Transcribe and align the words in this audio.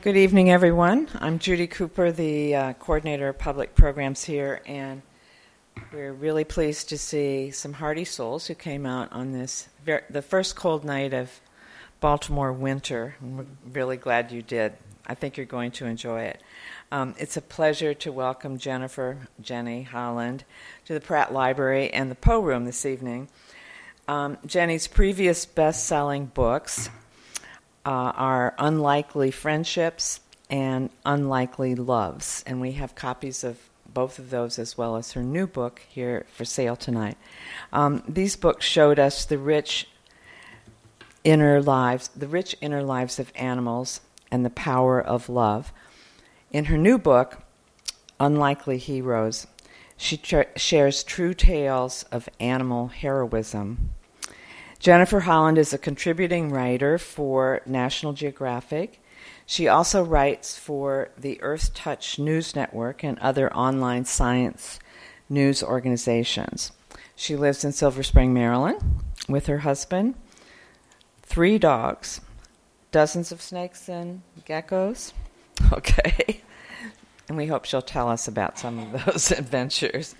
Good 0.00 0.16
evening, 0.16 0.48
everyone. 0.48 1.08
I'm 1.18 1.40
Judy 1.40 1.66
Cooper, 1.66 2.12
the 2.12 2.54
uh, 2.54 2.72
coordinator 2.74 3.30
of 3.30 3.38
public 3.38 3.74
programs 3.74 4.22
here, 4.22 4.62
and 4.64 5.02
we're 5.92 6.12
really 6.12 6.44
pleased 6.44 6.88
to 6.90 6.98
see 6.98 7.50
some 7.50 7.72
hardy 7.72 8.04
souls 8.04 8.46
who 8.46 8.54
came 8.54 8.86
out 8.86 9.12
on 9.12 9.32
this 9.32 9.68
ver- 9.84 10.04
the 10.08 10.22
first 10.22 10.54
cold 10.54 10.84
night 10.84 11.12
of 11.12 11.40
Baltimore 11.98 12.52
winter. 12.52 13.16
we're 13.20 13.46
really 13.72 13.96
glad 13.96 14.30
you 14.30 14.40
did. 14.40 14.74
I 15.04 15.16
think 15.16 15.36
you're 15.36 15.46
going 15.46 15.72
to 15.72 15.86
enjoy 15.86 16.22
it. 16.22 16.40
Um, 16.92 17.16
it's 17.18 17.36
a 17.36 17.42
pleasure 17.42 17.92
to 17.94 18.12
welcome 18.12 18.56
Jennifer 18.56 19.28
Jenny 19.42 19.82
Holland 19.82 20.44
to 20.84 20.94
the 20.94 21.00
Pratt 21.00 21.32
Library 21.32 21.92
and 21.92 22.08
the 22.08 22.14
Poe 22.14 22.38
Room 22.38 22.66
this 22.66 22.86
evening. 22.86 23.28
Um, 24.06 24.38
Jenny's 24.46 24.86
previous 24.86 25.44
best-selling 25.44 26.26
books 26.26 26.88
uh, 27.84 28.12
are 28.14 28.54
Unlikely 28.58 29.30
Friendships 29.30 30.20
and 30.50 30.90
Unlikely 31.04 31.74
Loves. 31.74 32.42
And 32.46 32.60
we 32.60 32.72
have 32.72 32.94
copies 32.94 33.44
of 33.44 33.58
both 33.92 34.18
of 34.18 34.30
those 34.30 34.58
as 34.58 34.76
well 34.76 34.96
as 34.96 35.12
her 35.12 35.22
new 35.22 35.46
book 35.46 35.82
here 35.88 36.26
for 36.32 36.44
sale 36.44 36.76
tonight. 36.76 37.16
Um, 37.72 38.02
these 38.06 38.36
books 38.36 38.64
showed 38.64 38.98
us 38.98 39.24
the 39.24 39.38
rich 39.38 39.88
inner 41.24 41.60
lives, 41.60 42.08
the 42.08 42.28
rich 42.28 42.56
inner 42.60 42.82
lives 42.82 43.18
of 43.18 43.32
animals 43.34 44.00
and 44.30 44.44
the 44.44 44.50
power 44.50 45.00
of 45.00 45.28
love. 45.28 45.72
In 46.50 46.66
her 46.66 46.78
new 46.78 46.98
book, 46.98 47.42
Unlikely 48.20 48.78
Heroes, 48.78 49.46
she 49.96 50.20
shares 50.56 51.02
true 51.02 51.34
tales 51.34 52.04
of 52.12 52.28
animal 52.38 52.88
heroism 52.88 53.90
Jennifer 54.78 55.20
Holland 55.20 55.58
is 55.58 55.72
a 55.72 55.78
contributing 55.78 56.50
writer 56.50 56.98
for 56.98 57.62
National 57.66 58.12
Geographic. 58.12 59.02
She 59.44 59.66
also 59.66 60.04
writes 60.04 60.56
for 60.56 61.10
the 61.18 61.40
Earth 61.42 61.74
Touch 61.74 62.18
News 62.18 62.54
Network 62.54 63.02
and 63.02 63.18
other 63.18 63.52
online 63.52 64.04
science 64.04 64.78
news 65.28 65.62
organizations. 65.62 66.70
She 67.16 67.34
lives 67.34 67.64
in 67.64 67.72
Silver 67.72 68.04
Spring, 68.04 68.32
Maryland, 68.32 68.80
with 69.28 69.46
her 69.46 69.58
husband, 69.58 70.14
three 71.22 71.58
dogs, 71.58 72.20
dozens 72.92 73.32
of 73.32 73.42
snakes 73.42 73.88
and 73.88 74.22
geckos. 74.46 75.12
Okay. 75.72 76.40
And 77.28 77.36
we 77.36 77.46
hope 77.46 77.64
she'll 77.66 77.82
tell 77.82 78.08
us 78.08 78.26
about 78.26 78.58
some 78.58 78.78
of 78.78 79.04
those 79.06 79.30
adventures. 79.30 80.14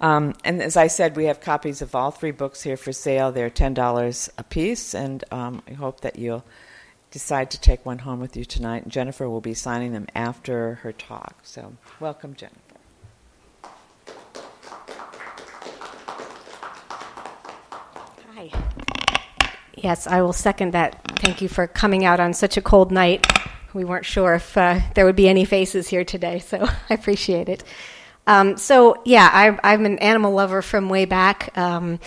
Um, 0.00 0.34
and 0.44 0.62
as 0.62 0.76
I 0.76 0.86
said, 0.86 1.16
we 1.16 1.24
have 1.24 1.40
copies 1.40 1.82
of 1.82 1.94
all 1.94 2.10
three 2.10 2.30
books 2.30 2.62
here 2.62 2.76
for 2.76 2.92
sale. 2.92 3.32
They're 3.32 3.50
$10 3.50 4.30
a 4.38 4.42
piece, 4.44 4.94
and 4.94 5.24
um, 5.30 5.62
I 5.68 5.72
hope 5.72 6.00
that 6.02 6.18
you'll 6.18 6.44
decide 7.10 7.50
to 7.50 7.60
take 7.60 7.84
one 7.84 7.98
home 7.98 8.20
with 8.20 8.36
you 8.36 8.44
tonight. 8.44 8.84
And 8.84 8.92
Jennifer 8.92 9.28
will 9.28 9.40
be 9.40 9.54
signing 9.54 9.92
them 9.92 10.06
after 10.14 10.76
her 10.76 10.92
talk. 10.92 11.36
So, 11.42 11.74
welcome, 12.00 12.34
Jennifer. 12.34 12.60
Hi. 18.34 18.50
Yes, 19.74 20.06
I 20.06 20.22
will 20.22 20.32
second 20.32 20.72
that. 20.72 21.02
Thank 21.18 21.42
you 21.42 21.48
for 21.48 21.66
coming 21.66 22.04
out 22.04 22.20
on 22.20 22.32
such 22.34 22.56
a 22.56 22.62
cold 22.62 22.92
night. 22.92 23.26
We 23.74 23.84
weren't 23.84 24.06
sure 24.06 24.34
if 24.34 24.56
uh, 24.56 24.80
there 24.94 25.04
would 25.04 25.16
be 25.16 25.28
any 25.28 25.44
faces 25.44 25.88
here 25.88 26.04
today, 26.04 26.38
so 26.38 26.66
I 26.90 26.94
appreciate 26.94 27.48
it. 27.48 27.64
Um, 28.26 28.56
so 28.56 29.00
yeah, 29.04 29.28
I, 29.32 29.72
I'm 29.72 29.86
an 29.86 29.98
animal 29.98 30.32
lover 30.32 30.62
from 30.62 30.88
way 30.88 31.04
back. 31.04 31.56
Um, 31.56 31.98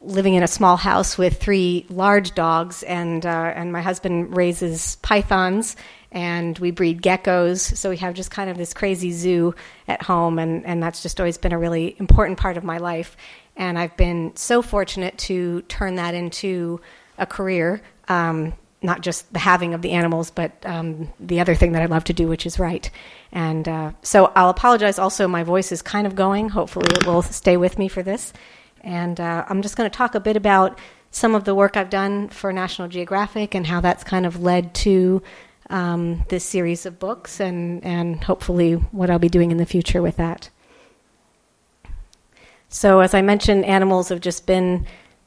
living 0.00 0.34
in 0.34 0.42
a 0.42 0.48
small 0.48 0.76
house 0.76 1.18
with 1.18 1.40
three 1.40 1.86
large 1.88 2.34
dogs, 2.34 2.82
and 2.84 3.24
uh, 3.26 3.52
and 3.54 3.72
my 3.72 3.82
husband 3.82 4.36
raises 4.36 4.96
pythons, 4.96 5.76
and 6.12 6.58
we 6.58 6.70
breed 6.70 7.02
geckos. 7.02 7.76
So 7.76 7.90
we 7.90 7.96
have 7.98 8.14
just 8.14 8.30
kind 8.30 8.48
of 8.48 8.56
this 8.56 8.72
crazy 8.72 9.12
zoo 9.12 9.54
at 9.88 10.02
home, 10.02 10.38
and 10.38 10.64
and 10.64 10.82
that's 10.82 11.02
just 11.02 11.20
always 11.20 11.38
been 11.38 11.52
a 11.52 11.58
really 11.58 11.96
important 11.98 12.38
part 12.38 12.56
of 12.56 12.64
my 12.64 12.78
life. 12.78 13.16
And 13.56 13.78
I've 13.78 13.96
been 13.96 14.36
so 14.36 14.62
fortunate 14.62 15.16
to 15.18 15.62
turn 15.62 15.96
that 15.96 16.14
into 16.14 16.80
a 17.18 17.26
career. 17.26 17.80
Um, 18.08 18.52
not 18.86 19.02
just 19.02 19.30
the 19.32 19.38
having 19.38 19.74
of 19.74 19.82
the 19.82 19.90
animals, 19.90 20.30
but 20.30 20.52
um, 20.64 21.12
the 21.20 21.40
other 21.40 21.54
thing 21.54 21.72
that 21.72 21.82
I 21.82 21.86
love 21.86 22.04
to 22.04 22.14
do, 22.14 22.28
which 22.28 22.46
is 22.46 22.58
write. 22.58 22.90
And 23.32 23.68
uh, 23.68 23.92
so 24.00 24.32
I'll 24.34 24.48
apologize 24.48 24.98
also, 24.98 25.28
my 25.28 25.42
voice 25.42 25.72
is 25.72 25.82
kind 25.82 26.06
of 26.06 26.14
going. 26.14 26.48
Hopefully, 26.48 26.86
it 26.90 27.06
will 27.06 27.20
stay 27.20 27.58
with 27.58 27.78
me 27.78 27.88
for 27.88 28.02
this. 28.02 28.32
And 28.80 29.20
uh, 29.20 29.44
I'm 29.48 29.60
just 29.60 29.76
going 29.76 29.90
to 29.90 29.94
talk 29.94 30.14
a 30.14 30.20
bit 30.20 30.36
about 30.36 30.78
some 31.10 31.34
of 31.34 31.44
the 31.44 31.54
work 31.54 31.76
I've 31.76 31.90
done 31.90 32.28
for 32.28 32.52
National 32.52 32.88
Geographic 32.88 33.54
and 33.54 33.66
how 33.66 33.80
that's 33.80 34.04
kind 34.04 34.24
of 34.24 34.40
led 34.40 34.74
to 34.74 35.22
um, 35.70 36.24
this 36.28 36.44
series 36.44 36.86
of 36.86 36.98
books 36.98 37.40
and, 37.40 37.84
and 37.84 38.22
hopefully 38.22 38.74
what 38.74 39.10
I'll 39.10 39.18
be 39.18 39.28
doing 39.28 39.50
in 39.50 39.56
the 39.56 39.66
future 39.66 40.00
with 40.00 40.16
that. 40.16 40.50
So, 42.68 43.00
as 43.00 43.14
I 43.14 43.22
mentioned, 43.22 43.64
animals 43.64 44.08
have 44.10 44.20
just 44.20 44.46
been 44.46 44.86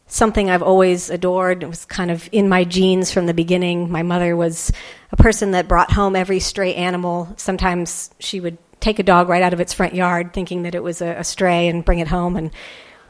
something 0.09 0.49
I've 0.49 0.63
always 0.63 1.09
adored. 1.09 1.63
It 1.63 1.69
was 1.69 1.85
kind 1.85 2.11
of 2.11 2.27
in 2.31 2.49
my 2.49 2.65
genes 2.65 3.11
from 3.11 3.27
the 3.27 3.33
beginning. 3.33 3.89
My 3.89 4.03
mother 4.03 4.35
was 4.35 4.71
a 5.11 5.15
person 5.15 5.51
that 5.51 5.67
brought 5.67 5.91
home 5.91 6.15
every 6.15 6.39
stray 6.39 6.75
animal. 6.75 7.33
Sometimes 7.37 8.09
she 8.19 8.39
would 8.39 8.57
take 8.79 8.99
a 8.99 9.03
dog 9.03 9.29
right 9.29 9.43
out 9.43 9.53
of 9.53 9.61
its 9.61 9.73
front 9.73 9.93
yard, 9.93 10.33
thinking 10.33 10.63
that 10.63 10.75
it 10.75 10.83
was 10.83 11.01
a, 11.01 11.11
a 11.11 11.23
stray, 11.23 11.67
and 11.67 11.85
bring 11.85 11.99
it 11.99 12.07
home. 12.07 12.35
And 12.35 12.51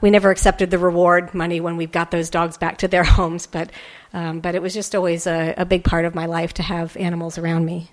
we 0.02 0.10
never 0.10 0.30
accepted 0.30 0.72
the 0.72 0.78
reward 0.78 1.34
money 1.34 1.62
when 1.62 1.78
we 1.78 1.86
got 1.86 2.12
those 2.12 2.30
dogs 2.30 2.58
back 2.58 2.80
to 2.80 2.88
their 2.88 3.04
homes. 3.18 3.48
But 3.48 3.72
um, 4.14 4.42
but 4.42 4.56
it 4.56 4.62
was 4.62 4.74
just 4.74 4.96
always 4.96 5.26
a, 5.26 5.54
a, 5.56 5.66
big 5.66 5.84
part 5.84 6.04
of 6.04 6.16
my 6.16 6.26
life 6.26 6.56
to 6.56 6.64
have 6.64 6.98
animals 6.98 7.38
around 7.38 7.66
me. 7.66 7.92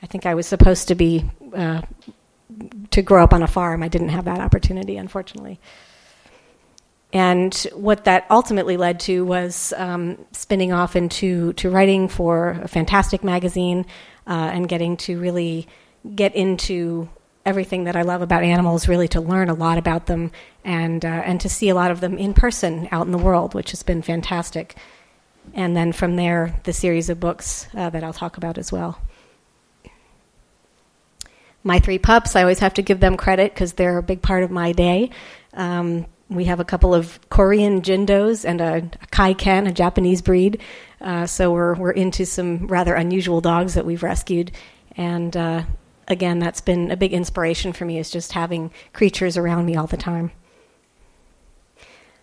I 0.00 0.06
think 0.06 0.24
I 0.24 0.34
was 0.34 0.46
supposed 0.46 0.88
to 0.88 0.94
be 0.94 1.28
uh, 1.54 1.82
to 2.92 3.02
grow 3.02 3.24
up 3.24 3.32
on 3.32 3.42
a 3.42 3.48
farm. 3.48 3.82
I 3.82 3.88
didn't 3.88 4.10
have 4.10 4.26
that 4.26 4.38
opportunity, 4.38 4.96
unfortunately. 4.96 5.58
And 7.16 7.54
what 7.72 8.04
that 8.04 8.26
ultimately 8.28 8.76
led 8.76 9.00
to 9.00 9.24
was 9.24 9.72
um, 9.78 10.22
spinning 10.32 10.70
off 10.70 10.94
into 10.96 11.54
to 11.54 11.70
writing 11.70 12.08
for 12.08 12.50
a 12.62 12.68
fantastic 12.68 13.24
magazine 13.24 13.86
uh, 14.26 14.50
and 14.52 14.68
getting 14.68 14.98
to 14.98 15.18
really 15.18 15.66
get 16.14 16.34
into 16.34 17.08
everything 17.46 17.84
that 17.84 17.96
I 17.96 18.02
love 18.02 18.20
about 18.20 18.42
animals, 18.42 18.86
really 18.86 19.08
to 19.08 19.22
learn 19.22 19.48
a 19.48 19.54
lot 19.54 19.78
about 19.78 20.04
them 20.04 20.30
and 20.62 21.02
uh, 21.06 21.22
and 21.24 21.40
to 21.40 21.48
see 21.48 21.70
a 21.70 21.74
lot 21.74 21.90
of 21.90 22.00
them 22.00 22.18
in 22.18 22.34
person 22.34 22.86
out 22.92 23.06
in 23.06 23.12
the 23.12 23.18
world, 23.18 23.54
which 23.54 23.70
has 23.70 23.82
been 23.82 24.02
fantastic. 24.02 24.76
And 25.54 25.74
then 25.74 25.92
from 25.92 26.16
there, 26.16 26.60
the 26.64 26.74
series 26.74 27.08
of 27.08 27.18
books 27.18 27.66
uh, 27.74 27.88
that 27.88 28.04
I'll 28.04 28.12
talk 28.12 28.36
about 28.36 28.58
as 28.58 28.70
well. 28.70 29.00
My 31.64 31.78
three 31.78 31.98
pups, 31.98 32.36
I 32.36 32.42
always 32.42 32.58
have 32.58 32.74
to 32.74 32.82
give 32.82 33.00
them 33.00 33.16
credit 33.16 33.54
because 33.54 33.72
they're 33.72 33.96
a 33.96 34.02
big 34.02 34.20
part 34.20 34.42
of 34.42 34.50
my 34.50 34.72
day. 34.72 35.08
Um, 35.54 36.04
we 36.28 36.44
have 36.44 36.60
a 36.60 36.64
couple 36.64 36.94
of 36.94 37.20
Korean 37.30 37.82
Jindos 37.82 38.44
and 38.44 38.60
a, 38.60 38.90
a 39.00 39.06
Kai 39.10 39.34
Ken, 39.34 39.66
a 39.66 39.72
Japanese 39.72 40.22
breed. 40.22 40.60
Uh, 41.00 41.26
so 41.26 41.52
we're 41.52 41.74
we're 41.74 41.92
into 41.92 42.26
some 42.26 42.66
rather 42.66 42.94
unusual 42.94 43.40
dogs 43.40 43.74
that 43.74 43.84
we've 43.84 44.02
rescued, 44.02 44.50
and 44.96 45.36
uh, 45.36 45.62
again, 46.08 46.38
that's 46.38 46.60
been 46.60 46.90
a 46.90 46.96
big 46.96 47.12
inspiration 47.12 47.72
for 47.72 47.84
me. 47.84 47.98
Is 47.98 48.10
just 48.10 48.32
having 48.32 48.72
creatures 48.92 49.36
around 49.36 49.66
me 49.66 49.76
all 49.76 49.86
the 49.86 49.96
time. 49.96 50.32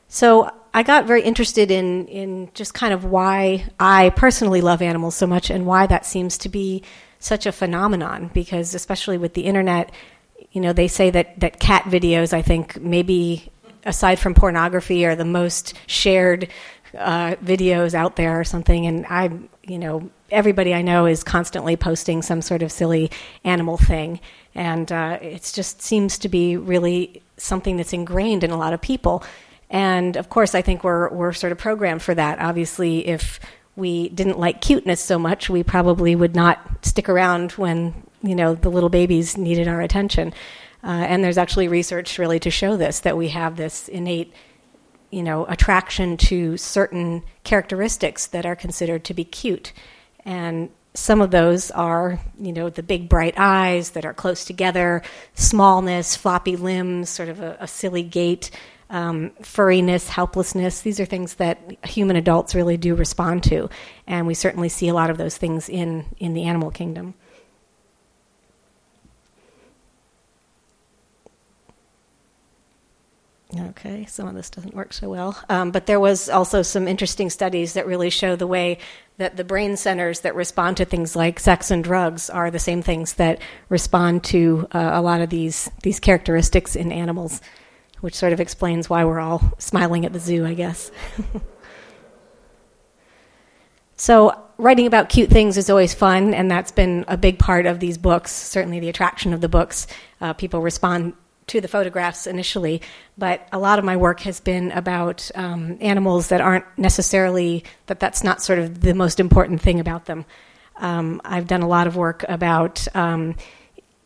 So 0.08 0.52
I 0.74 0.84
got 0.84 1.06
very 1.06 1.22
interested 1.22 1.72
in 1.72 2.08
in 2.08 2.50
just 2.54 2.74
kind 2.74 2.94
of 2.94 3.06
why 3.06 3.70
I 3.80 4.10
personally 4.10 4.62
love 4.62 4.82
animals 4.82 5.16
so 5.16 5.28
much, 5.28 5.50
and 5.50 5.66
why 5.66 5.88
that 5.88 6.06
seems 6.06 6.38
to 6.40 6.50
be 6.50 6.84
such 7.20 7.46
a 7.46 7.52
phenomenon. 7.52 8.32
Because 8.34 8.76
especially 8.76 9.18
with 9.18 9.34
the 9.34 9.46
internet, 9.46 9.92
you 10.52 10.60
know, 10.60 10.74
they 10.74 10.88
say 10.88 11.10
that 11.12 11.40
that 11.40 11.60
cat 11.60 11.84
videos, 11.84 12.34
I 12.34 12.42
think, 12.42 12.82
maybe 12.82 13.53
aside 13.86 14.20
from 14.20 14.34
pornography, 14.34 15.06
are 15.06 15.16
the 15.16 15.26
most 15.26 15.74
shared 15.88 16.48
uh, 16.98 17.36
videos 17.36 17.94
out 17.94 18.16
there 18.16 18.40
or 18.40 18.44
something. 18.44 18.86
And 18.86 19.06
I, 19.08 19.32
you 19.64 19.80
know, 19.80 20.10
everybody 20.32 20.74
I 20.74 20.82
know 20.82 21.06
is 21.06 21.24
constantly 21.24 21.76
posting 21.76 22.22
some 22.22 22.42
sort 22.42 22.62
of 22.62 22.72
silly 22.72 23.12
animal 23.44 23.78
thing, 23.78 24.20
and 24.56 24.92
uh, 24.92 25.20
it 25.22 25.52
just 25.54 25.82
seems 25.82 26.18
to 26.20 26.30
be 26.30 26.58
really 26.58 27.22
something 27.38 27.78
that's 27.78 27.94
ingrained 27.94 28.44
in 28.44 28.52
a 28.52 28.58
lot 28.58 28.74
of 28.74 28.82
people. 28.82 29.24
And 29.70 30.18
of 30.18 30.30
course, 30.30 30.54
I 30.54 30.62
think 30.62 30.84
we're 30.84 31.10
we're 31.10 31.34
sort 31.34 31.52
of 31.52 31.58
programmed 31.58 32.04
for 32.04 32.14
that. 32.14 32.40
Obviously, 32.40 33.08
if 33.08 33.40
we 33.76 34.10
didn't 34.10 34.40
like 34.40 34.62
cuteness 34.62 35.02
so 35.02 35.18
much, 35.18 35.50
we 35.50 35.64
probably 35.64 36.16
would 36.16 36.36
not 36.36 36.86
stick 36.86 37.10
around 37.10 37.54
when 37.54 37.94
you 38.22 38.36
know 38.36 38.54
the 38.54 38.70
little 38.70 38.90
babies 38.90 39.38
needed 39.38 39.68
our 39.68 39.82
attention. 39.82 40.34
Uh, 40.84 40.88
and 40.88 41.24
there's 41.24 41.38
actually 41.38 41.68
research 41.68 42.20
really 42.20 42.40
to 42.40 42.52
show 42.52 42.76
this 42.76 43.00
that 43.02 43.18
we 43.18 43.30
have 43.30 43.56
this 43.56 43.88
innate 43.88 44.34
you 45.12 45.24
know 45.24 45.46
attraction 45.46 46.18
to 46.18 46.58
certain 46.58 47.24
characteristics 47.44 48.28
that 48.28 48.46
are 48.46 48.56
considered 48.56 49.04
to 49.06 49.14
be 49.14 49.24
cute. 49.24 49.72
And 50.26 50.70
some 50.94 51.22
of 51.22 51.32
those 51.32 51.72
are 51.72 52.20
you 52.40 52.52
know 52.52 52.70
the 52.70 52.84
big 52.84 53.08
bright 53.08 53.36
eyes 53.38 53.92
that 53.92 54.06
are 54.06 54.14
close 54.14 54.44
together 54.46 55.02
smallness 55.36 56.16
floppy 56.16 56.56
limbs 56.56 57.10
sort 57.10 57.30
of 57.30 57.40
a, 57.40 57.58
a 57.60 57.68
silly 57.68 58.04
gait 58.04 58.52
um, 58.90 59.32
furriness 59.42 60.08
helplessness. 60.08 60.82
These 60.82 61.00
are 61.00 61.06
things 61.06 61.36
that 61.36 61.60
human 61.84 62.16
adults 62.16 62.54
really 62.54 62.78
do 62.78 62.94
respond 62.94 63.44
to. 63.46 63.70
And 64.06 64.28
we 64.28 64.36
certainly 64.36 64.70
see 64.70 64.88
a 64.88 64.94
lot 64.94 65.10
of 65.10 65.18
those 65.18 65.38
things 65.38 65.70
in 65.70 66.06
in 66.18 66.34
the 66.34 66.44
animal 66.44 66.72
kingdom 66.72 67.16
Okay, 73.60 74.06
some 74.06 74.28
of 74.28 74.34
this 74.34 74.50
doesn't 74.50 74.74
work 74.74 74.94
so 74.94 75.10
well. 75.10 75.38
Um, 75.48 75.72
but 75.72 75.86
there 75.86 76.00
was 76.00 76.30
also 76.30 76.62
some 76.62 76.88
interesting 76.88 77.30
studies 77.30 77.74
that 77.74 77.86
really 77.86 78.10
show 78.10 78.36
the 78.36 78.48
way 78.48 78.80
that 79.18 79.38
the 79.38 79.44
brain 79.44 79.78
centers 79.78 80.22
that 80.22 80.34
respond 80.34 80.78
to 80.78 80.86
things 80.86 81.16
like 81.16 81.40
sex 81.40 81.70
and 81.70 81.84
drugs 81.84 82.30
are 82.30 82.50
the 82.50 82.60
same 82.60 82.82
things 82.82 83.14
that 83.14 83.40
respond 83.70 84.24
to 84.24 84.68
uh, 84.72 84.92
a 84.94 85.02
lot 85.02 85.22
of 85.22 85.30
these 85.30 85.70
these 85.84 86.00
characteristics 86.00 86.76
in 86.76 86.92
animals, 86.92 87.42
which 88.02 88.16
sort 88.16 88.34
of 88.34 88.40
explains 88.40 88.90
why 88.90 89.06
we're 89.06 89.20
all 89.20 89.54
smiling 89.60 90.06
at 90.06 90.14
the 90.14 90.20
zoo, 90.20 90.46
I 90.46 90.56
guess. 90.56 90.90
so 93.96 94.40
writing 94.58 94.88
about 94.88 95.10
cute 95.10 95.30
things 95.30 95.58
is 95.58 95.70
always 95.70 95.94
fun, 95.94 96.34
and 96.34 96.50
that's 96.50 96.72
been 96.72 97.06
a 97.08 97.18
big 97.18 97.38
part 97.38 97.68
of 97.68 97.80
these 97.80 98.00
books. 98.00 98.32
Certainly, 98.32 98.80
the 98.80 98.90
attraction 98.90 99.34
of 99.34 99.42
the 99.42 99.50
books. 99.50 99.86
Uh, 100.22 100.34
people 100.34 100.62
respond 100.62 101.14
to 101.48 101.62
the 101.62 101.68
photographs 101.68 102.28
initially, 102.28 102.82
but 103.18 103.48
a 103.52 103.60
lot 103.60 103.80
of 103.80 103.86
my 103.86 103.98
work 103.98 104.22
has 104.22 104.40
been 104.40 104.72
about 104.72 105.30
um, 105.36 105.78
animals 105.82 106.30
that 106.30 106.42
aren't 106.42 106.66
necessarily 106.78 107.64
that 107.88 108.00
that's 108.00 108.24
not 108.24 108.42
sort 108.42 108.60
of 108.60 108.82
the 108.82 108.94
most 108.94 109.20
important 109.20 109.62
thing 109.62 109.80
about 109.80 110.06
them. 110.06 110.26
Um, 110.78 111.22
I've 111.24 111.48
done 111.48 111.62
a 111.62 111.68
lot 111.68 111.88
of 111.88 111.96
work 111.96 112.26
about 112.28 112.88
um, 112.96 113.36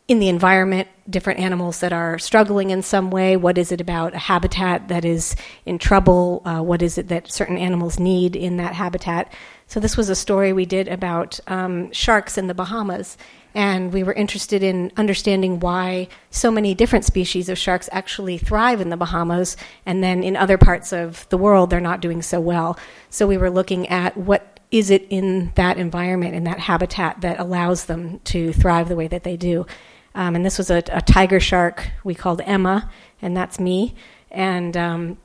in 0.07 0.19
the 0.19 0.29
environment, 0.29 0.87
different 1.09 1.39
animals 1.39 1.81
that 1.81 1.91
are 1.91 2.17
struggling 2.17 2.69
in 2.69 2.81
some 2.81 3.11
way. 3.11 3.35
What 3.35 3.57
is 3.57 3.71
it 3.71 3.81
about 3.81 4.13
a 4.13 4.19
habitat 4.19 4.87
that 4.87 5.03
is 5.03 5.35
in 5.65 5.79
trouble? 5.79 6.41
Uh, 6.45 6.61
what 6.61 6.81
is 6.81 6.97
it 6.97 7.09
that 7.09 7.31
certain 7.31 7.57
animals 7.57 7.99
need 7.99 8.35
in 8.35 8.57
that 8.57 8.73
habitat? 8.73 9.31
So 9.67 9.81
this 9.81 9.97
was 9.97 10.07
a 10.07 10.15
story 10.15 10.53
we 10.53 10.65
did 10.65 10.87
about 10.87 11.39
um, 11.47 11.91
sharks 11.91 12.37
in 12.37 12.47
the 12.47 12.53
Bahamas 12.53 13.17
and 13.57 13.91
we 13.91 14.03
were 14.03 14.13
interested 14.13 14.61
in 14.61 14.91
understanding 14.97 15.59
why 15.59 16.07
so 16.29 16.51
many 16.51 16.75
different 16.75 17.05
species 17.05 17.49
of 17.49 17.57
sharks 17.57 17.89
actually 17.91 18.37
thrive 18.37 18.79
in 18.79 18.91
the 18.91 18.97
Bahamas, 18.97 19.57
and 19.83 20.03
then 20.03 20.23
in 20.23 20.35
other 20.35 20.59
parts 20.59 20.93
of 20.93 21.27
the 21.29 21.39
world 21.39 21.71
they're 21.71 21.79
not 21.79 21.99
doing 21.99 22.21
so 22.21 22.39
well. 22.39 22.77
So 23.09 23.25
we 23.25 23.35
were 23.35 23.49
looking 23.49 23.87
at 23.87 24.15
what 24.15 24.59
is 24.69 24.91
it 24.91 25.07
in 25.09 25.53
that 25.55 25.79
environment, 25.79 26.35
in 26.35 26.43
that 26.43 26.59
habitat, 26.59 27.21
that 27.21 27.39
allows 27.39 27.85
them 27.85 28.19
to 28.25 28.53
thrive 28.53 28.89
the 28.89 28.95
way 28.95 29.07
that 29.07 29.23
they 29.23 29.35
do. 29.35 29.65
Um, 30.13 30.35
and 30.35 30.45
this 30.45 30.59
was 30.59 30.69
a, 30.69 30.83
a, 30.91 31.01
tiger 31.01 31.39
shark 31.39 31.89
we 32.03 32.13
called 32.13 32.41
Emma, 32.45 32.91
and 33.23 33.35
that's 33.35 33.59
me. 33.59 33.95
And 34.29 34.77
um, 34.77 35.17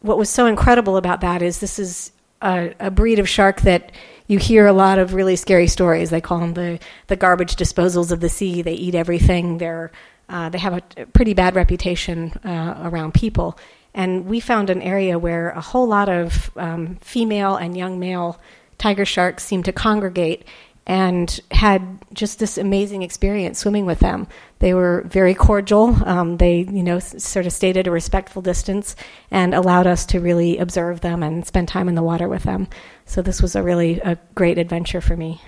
what 0.00 0.16
was 0.16 0.30
so 0.30 0.46
incredible 0.46 0.96
about 0.96 1.20
that 1.20 1.42
is 1.42 1.58
this 1.58 1.78
is 1.78 2.10
a, 2.42 2.74
a 2.80 2.90
breed 2.90 3.18
of 3.18 3.28
shark 3.28 3.62
that 3.62 3.92
you 4.26 4.38
hear 4.38 4.66
a 4.66 4.72
lot 4.72 4.98
of 4.98 5.14
really 5.14 5.36
scary 5.36 5.68
stories. 5.68 6.10
They 6.10 6.20
call 6.20 6.40
them 6.40 6.54
the, 6.54 6.78
the 7.06 7.16
garbage 7.16 7.56
disposals 7.56 8.10
of 8.10 8.20
the 8.20 8.28
sea. 8.28 8.62
They 8.62 8.74
eat 8.74 8.94
everything. 8.94 9.58
They're, 9.58 9.92
uh, 10.28 10.48
they 10.48 10.58
have 10.58 10.74
a 10.74 11.06
pretty 11.06 11.34
bad 11.34 11.54
reputation 11.54 12.32
uh, 12.44 12.80
around 12.84 13.14
people. 13.14 13.58
And 13.94 14.26
we 14.26 14.40
found 14.40 14.68
an 14.68 14.82
area 14.82 15.18
where 15.18 15.50
a 15.50 15.60
whole 15.60 15.86
lot 15.86 16.08
of 16.08 16.50
um, 16.56 16.96
female 16.96 17.56
and 17.56 17.76
young 17.76 17.98
male 17.98 18.38
tiger 18.78 19.06
sharks 19.06 19.44
seem 19.44 19.62
to 19.62 19.72
congregate 19.72 20.44
and 20.86 21.40
had 21.50 21.98
just 22.12 22.38
this 22.38 22.56
amazing 22.56 23.02
experience 23.02 23.58
swimming 23.58 23.86
with 23.86 23.98
them. 23.98 24.28
They 24.60 24.72
were 24.72 25.02
very 25.06 25.34
cordial. 25.34 25.96
Um, 26.08 26.36
they, 26.36 26.58
you 26.58 26.82
know, 26.82 27.00
sort 27.00 27.46
of 27.46 27.52
stayed 27.52 27.76
at 27.76 27.88
a 27.88 27.90
respectful 27.90 28.40
distance 28.40 28.94
and 29.30 29.52
allowed 29.52 29.88
us 29.88 30.06
to 30.06 30.20
really 30.20 30.58
observe 30.58 31.00
them 31.00 31.22
and 31.22 31.44
spend 31.44 31.68
time 31.68 31.88
in 31.88 31.96
the 31.96 32.02
water 32.02 32.28
with 32.28 32.44
them. 32.44 32.68
So 33.04 33.20
this 33.20 33.42
was 33.42 33.56
a 33.56 33.62
really 33.62 33.98
a 34.00 34.16
great 34.34 34.58
adventure 34.58 35.00
for 35.00 35.16
me. 35.16 35.40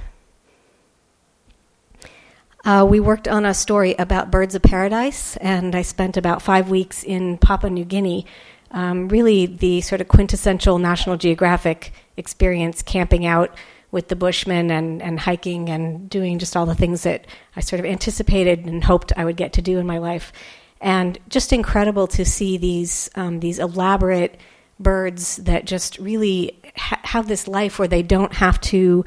Uh, 2.65 2.85
we 2.89 2.99
worked 2.99 3.29
on 3.29 3.47
a 3.47 3.55
story 3.55 3.95
about 3.99 4.33
birds 4.33 4.57
of 4.57 4.63
paradise, 4.63 5.37
and 5.37 5.75
I 5.77 5.83
spent 5.83 6.17
about 6.17 6.43
five 6.43 6.69
weeks 6.69 7.05
in 7.05 7.39
Papua 7.39 7.71
New 7.71 7.85
Guinea. 7.85 8.27
Um, 8.73 9.09
really, 9.09 9.47
the 9.47 9.81
sort 9.81 10.01
of 10.01 10.09
quintessential 10.09 10.79
National 10.79 11.17
Geographic 11.17 11.93
experience, 12.17 12.83
camping 12.83 13.25
out 13.25 13.55
with 13.91 14.09
the 14.09 14.17
Bushmen 14.17 14.71
and, 14.71 15.01
and 15.03 15.19
hiking 15.19 15.69
and 15.69 16.11
doing 16.11 16.39
just 16.39 16.57
all 16.57 16.67
the 16.67 16.75
things 16.75 17.03
that 17.03 17.27
I 17.57 17.61
sort 17.61 17.81
of 17.81 17.87
anticipated 17.87 18.67
and 18.67 18.85
hoped 18.85 19.13
I 19.17 19.25
would 19.25 19.37
get 19.37 19.55
to 19.55 19.63
do 19.63 19.79
in 19.79 19.87
my 19.87 19.99
life. 19.99 20.33
And 20.81 21.19
just 21.29 21.53
incredible 21.53 22.07
to 22.09 22.25
see 22.25 22.57
these 22.57 23.11
um, 23.15 23.41
these 23.41 23.59
elaborate 23.59 24.39
birds 24.79 25.37
that 25.39 25.65
just 25.65 25.99
really 25.99 26.61
ha- 26.77 27.01
have 27.03 27.27
this 27.27 27.49
life 27.49 27.79
where 27.79 27.89
they 27.89 28.03
don't 28.03 28.33
have 28.35 28.61
to 28.61 29.05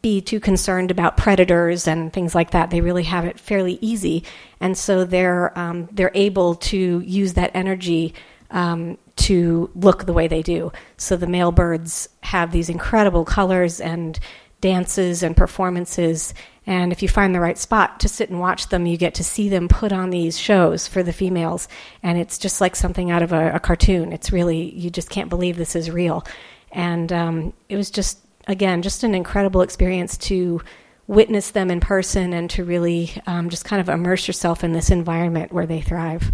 be 0.00 0.20
too 0.20 0.40
concerned 0.40 0.90
about 0.90 1.16
predators 1.16 1.86
and 1.86 2.12
things 2.12 2.34
like 2.34 2.52
that. 2.52 2.70
They 2.70 2.80
really 2.80 3.02
have 3.02 3.26
it 3.26 3.38
fairly 3.38 3.78
easy, 3.82 4.24
and 4.60 4.78
so 4.78 5.04
they're 5.04 5.56
um, 5.58 5.88
they're 5.92 6.12
able 6.14 6.54
to 6.54 7.00
use 7.00 7.34
that 7.34 7.50
energy 7.54 8.14
um, 8.50 8.96
to 9.16 9.70
look 9.74 10.06
the 10.06 10.12
way 10.12 10.28
they 10.28 10.42
do. 10.42 10.72
So 10.96 11.16
the 11.16 11.26
male 11.26 11.52
birds 11.52 12.08
have 12.22 12.50
these 12.50 12.68
incredible 12.68 13.24
colors 13.24 13.80
and 13.80 14.18
dances 14.60 15.22
and 15.22 15.36
performances. 15.36 16.34
And 16.66 16.90
if 16.90 17.02
you 17.02 17.08
find 17.08 17.34
the 17.34 17.40
right 17.40 17.58
spot 17.58 18.00
to 18.00 18.08
sit 18.08 18.30
and 18.30 18.40
watch 18.40 18.68
them, 18.68 18.86
you 18.86 18.96
get 18.96 19.14
to 19.16 19.24
see 19.24 19.48
them 19.48 19.68
put 19.68 19.92
on 19.92 20.10
these 20.10 20.38
shows 20.38 20.88
for 20.88 21.02
the 21.02 21.12
females. 21.12 21.68
And 22.02 22.18
it's 22.18 22.38
just 22.38 22.60
like 22.60 22.74
something 22.74 23.10
out 23.10 23.22
of 23.22 23.32
a, 23.32 23.56
a 23.56 23.60
cartoon. 23.60 24.12
It's 24.12 24.32
really, 24.32 24.70
you 24.70 24.90
just 24.90 25.10
can't 25.10 25.28
believe 25.28 25.56
this 25.56 25.76
is 25.76 25.90
real. 25.90 26.24
And 26.72 27.12
um, 27.12 27.52
it 27.68 27.76
was 27.76 27.90
just, 27.90 28.18
again, 28.48 28.82
just 28.82 29.04
an 29.04 29.14
incredible 29.14 29.60
experience 29.60 30.16
to 30.18 30.62
witness 31.06 31.50
them 31.50 31.70
in 31.70 31.80
person 31.80 32.32
and 32.32 32.48
to 32.50 32.64
really 32.64 33.12
um, 33.26 33.50
just 33.50 33.66
kind 33.66 33.80
of 33.80 33.88
immerse 33.88 34.26
yourself 34.26 34.64
in 34.64 34.72
this 34.72 34.90
environment 34.90 35.52
where 35.52 35.66
they 35.66 35.82
thrive. 35.82 36.32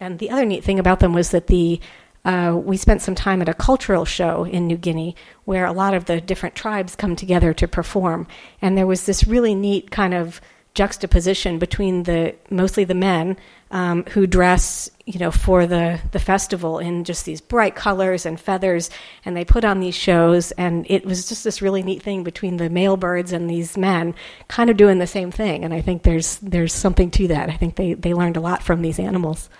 And 0.00 0.18
the 0.18 0.30
other 0.30 0.44
neat 0.44 0.64
thing 0.64 0.78
about 0.78 1.00
them 1.00 1.12
was 1.12 1.30
that 1.30 1.46
the 1.46 1.80
uh, 2.24 2.58
we 2.64 2.76
spent 2.78 3.02
some 3.02 3.14
time 3.14 3.42
at 3.42 3.50
a 3.50 3.54
cultural 3.54 4.06
show 4.06 4.44
in 4.44 4.66
New 4.66 4.78
Guinea 4.78 5.14
where 5.44 5.66
a 5.66 5.72
lot 5.72 5.92
of 5.92 6.06
the 6.06 6.22
different 6.22 6.54
tribes 6.54 6.96
come 6.96 7.16
together 7.16 7.52
to 7.52 7.68
perform. 7.68 8.26
And 8.62 8.78
there 8.78 8.86
was 8.86 9.04
this 9.04 9.26
really 9.26 9.54
neat 9.54 9.90
kind 9.90 10.14
of 10.14 10.40
juxtaposition 10.72 11.58
between 11.58 12.02
the 12.02 12.34
mostly 12.50 12.84
the 12.84 12.94
men 12.94 13.36
um, 13.70 14.04
who 14.10 14.26
dress, 14.26 14.90
you 15.04 15.18
know, 15.18 15.30
for 15.30 15.66
the 15.66 16.00
the 16.12 16.18
festival 16.18 16.78
in 16.78 17.04
just 17.04 17.24
these 17.24 17.40
bright 17.40 17.74
colors 17.74 18.26
and 18.26 18.40
feathers, 18.40 18.90
and 19.24 19.36
they 19.36 19.44
put 19.44 19.64
on 19.64 19.80
these 19.80 19.94
shows, 19.94 20.50
and 20.52 20.86
it 20.88 21.04
was 21.04 21.28
just 21.28 21.44
this 21.44 21.62
really 21.62 21.82
neat 21.82 22.02
thing 22.02 22.24
between 22.24 22.56
the 22.56 22.70
male 22.70 22.96
birds 22.96 23.32
and 23.32 23.48
these 23.48 23.76
men, 23.76 24.14
kind 24.48 24.70
of 24.70 24.76
doing 24.76 24.98
the 24.98 25.06
same 25.06 25.30
thing. 25.30 25.64
And 25.64 25.74
I 25.74 25.80
think 25.80 26.02
there's 26.02 26.36
there's 26.36 26.72
something 26.72 27.10
to 27.12 27.28
that. 27.28 27.50
I 27.50 27.56
think 27.56 27.76
they 27.76 27.94
they 27.94 28.14
learned 28.14 28.36
a 28.36 28.40
lot 28.40 28.62
from 28.62 28.82
these 28.82 28.98
animals. 28.98 29.50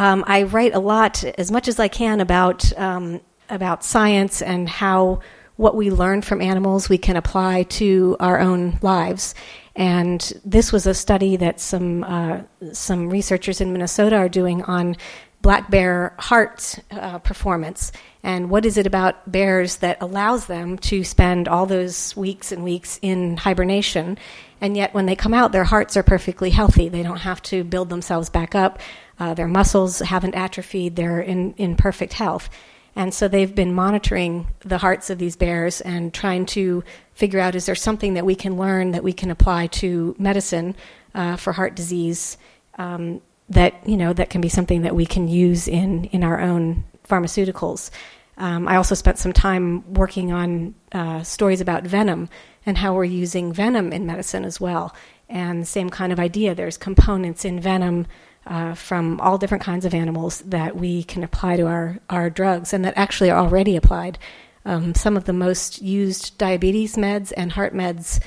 Um, 0.00 0.24
I 0.26 0.44
write 0.44 0.74
a 0.74 0.78
lot, 0.78 1.22
as 1.24 1.50
much 1.50 1.68
as 1.68 1.78
I 1.78 1.88
can, 1.88 2.20
about 2.20 2.76
um, 2.78 3.20
about 3.50 3.84
science 3.84 4.40
and 4.40 4.66
how 4.66 5.20
what 5.56 5.76
we 5.76 5.90
learn 5.90 6.22
from 6.22 6.40
animals 6.40 6.88
we 6.88 6.96
can 6.96 7.16
apply 7.16 7.64
to 7.64 8.16
our 8.18 8.40
own 8.40 8.78
lives. 8.80 9.34
And 9.76 10.20
this 10.42 10.72
was 10.72 10.86
a 10.86 10.94
study 10.94 11.36
that 11.36 11.60
some 11.60 12.02
uh, 12.04 12.40
some 12.72 13.10
researchers 13.10 13.60
in 13.60 13.74
Minnesota 13.74 14.16
are 14.16 14.30
doing 14.30 14.62
on 14.62 14.96
black 15.42 15.70
bear 15.70 16.14
heart 16.18 16.78
uh, 16.90 17.18
performance. 17.18 17.92
And 18.22 18.50
what 18.50 18.66
is 18.66 18.76
it 18.76 18.86
about 18.86 19.30
bears 19.30 19.76
that 19.78 19.98
allows 20.02 20.46
them 20.46 20.76
to 20.78 21.02
spend 21.04 21.48
all 21.48 21.66
those 21.66 22.14
weeks 22.14 22.52
and 22.52 22.62
weeks 22.62 22.98
in 23.00 23.36
hibernation? 23.38 24.18
And 24.60 24.76
yet 24.76 24.92
when 24.92 25.06
they 25.06 25.16
come 25.16 25.32
out 25.32 25.52
their 25.52 25.64
hearts 25.64 25.96
are 25.96 26.02
perfectly 26.02 26.50
healthy. 26.50 26.88
They 26.88 27.02
don't 27.02 27.18
have 27.18 27.42
to 27.44 27.64
build 27.64 27.88
themselves 27.88 28.28
back 28.28 28.54
up. 28.54 28.80
Uh, 29.18 29.34
their 29.34 29.48
muscles 29.48 30.00
haven't 30.00 30.34
atrophied, 30.34 30.96
they're 30.96 31.20
in, 31.20 31.54
in 31.54 31.76
perfect 31.76 32.12
health. 32.12 32.50
And 32.96 33.14
so 33.14 33.28
they've 33.28 33.54
been 33.54 33.72
monitoring 33.72 34.48
the 34.60 34.78
hearts 34.78 35.10
of 35.10 35.18
these 35.18 35.36
bears 35.36 35.80
and 35.80 36.12
trying 36.12 36.46
to 36.46 36.82
figure 37.14 37.40
out 37.40 37.54
is 37.54 37.66
there 37.66 37.74
something 37.74 38.14
that 38.14 38.26
we 38.26 38.34
can 38.34 38.56
learn 38.56 38.90
that 38.90 39.04
we 39.04 39.12
can 39.12 39.30
apply 39.30 39.68
to 39.68 40.14
medicine 40.18 40.74
uh, 41.14 41.36
for 41.36 41.52
heart 41.52 41.76
disease? 41.76 42.36
Um, 42.78 43.20
that 43.50 43.86
you 43.86 43.96
know 43.96 44.12
that 44.12 44.30
can 44.30 44.40
be 44.40 44.48
something 44.48 44.82
that 44.82 44.94
we 44.94 45.06
can 45.06 45.28
use 45.28 45.68
in 45.68 46.04
in 46.06 46.24
our 46.24 46.40
own 46.40 46.84
pharmaceuticals. 47.08 47.90
Um, 48.38 48.66
I 48.66 48.76
also 48.76 48.94
spent 48.94 49.18
some 49.18 49.34
time 49.34 49.92
working 49.92 50.32
on 50.32 50.74
uh, 50.92 51.22
stories 51.22 51.60
about 51.60 51.84
venom 51.84 52.30
and 52.64 52.78
how 52.78 52.94
we're 52.94 53.04
using 53.04 53.52
venom 53.52 53.92
in 53.92 54.06
medicine 54.06 54.44
as 54.44 54.58
well. 54.58 54.94
And 55.28 55.68
same 55.68 55.90
kind 55.90 56.12
of 56.12 56.18
idea. 56.18 56.54
There's 56.54 56.78
components 56.78 57.44
in 57.44 57.60
venom 57.60 58.06
uh, 58.46 58.74
from 58.74 59.20
all 59.20 59.36
different 59.36 59.62
kinds 59.62 59.84
of 59.84 59.92
animals 59.92 60.40
that 60.40 60.74
we 60.74 61.02
can 61.04 61.22
apply 61.22 61.56
to 61.56 61.66
our, 61.66 61.98
our 62.08 62.30
drugs 62.30 62.72
and 62.72 62.84
that 62.84 62.94
actually 62.96 63.30
are 63.30 63.38
already 63.38 63.76
applied. 63.76 64.18
Um, 64.64 64.94
some 64.94 65.16
of 65.16 65.24
the 65.24 65.32
most 65.32 65.82
used 65.82 66.38
diabetes 66.38 66.96
meds 66.96 67.32
and 67.36 67.52
heart 67.52 67.74
meds 67.74 68.20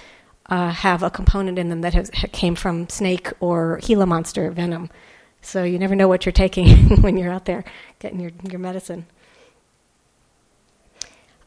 uh, 0.48 0.70
have 0.70 1.04
a 1.04 1.10
component 1.10 1.58
in 1.58 1.70
them 1.70 1.82
that 1.82 1.94
has, 1.94 2.10
came 2.12 2.56
from 2.56 2.90
snake 2.90 3.32
or 3.40 3.80
Gila 3.82 4.06
monster 4.06 4.52
venom. 4.52 4.90
So 5.44 5.64
you 5.64 5.78
never 5.78 5.96
know 5.96 6.08
what 6.08 6.26
you're 6.26 6.34
taking 6.34 6.68
when 7.02 7.18
you're 7.18 7.32
out 7.32 7.46
there 7.46 7.64
getting 8.00 8.20
your, 8.20 8.32
your 8.50 8.60
medicine. 8.60 9.06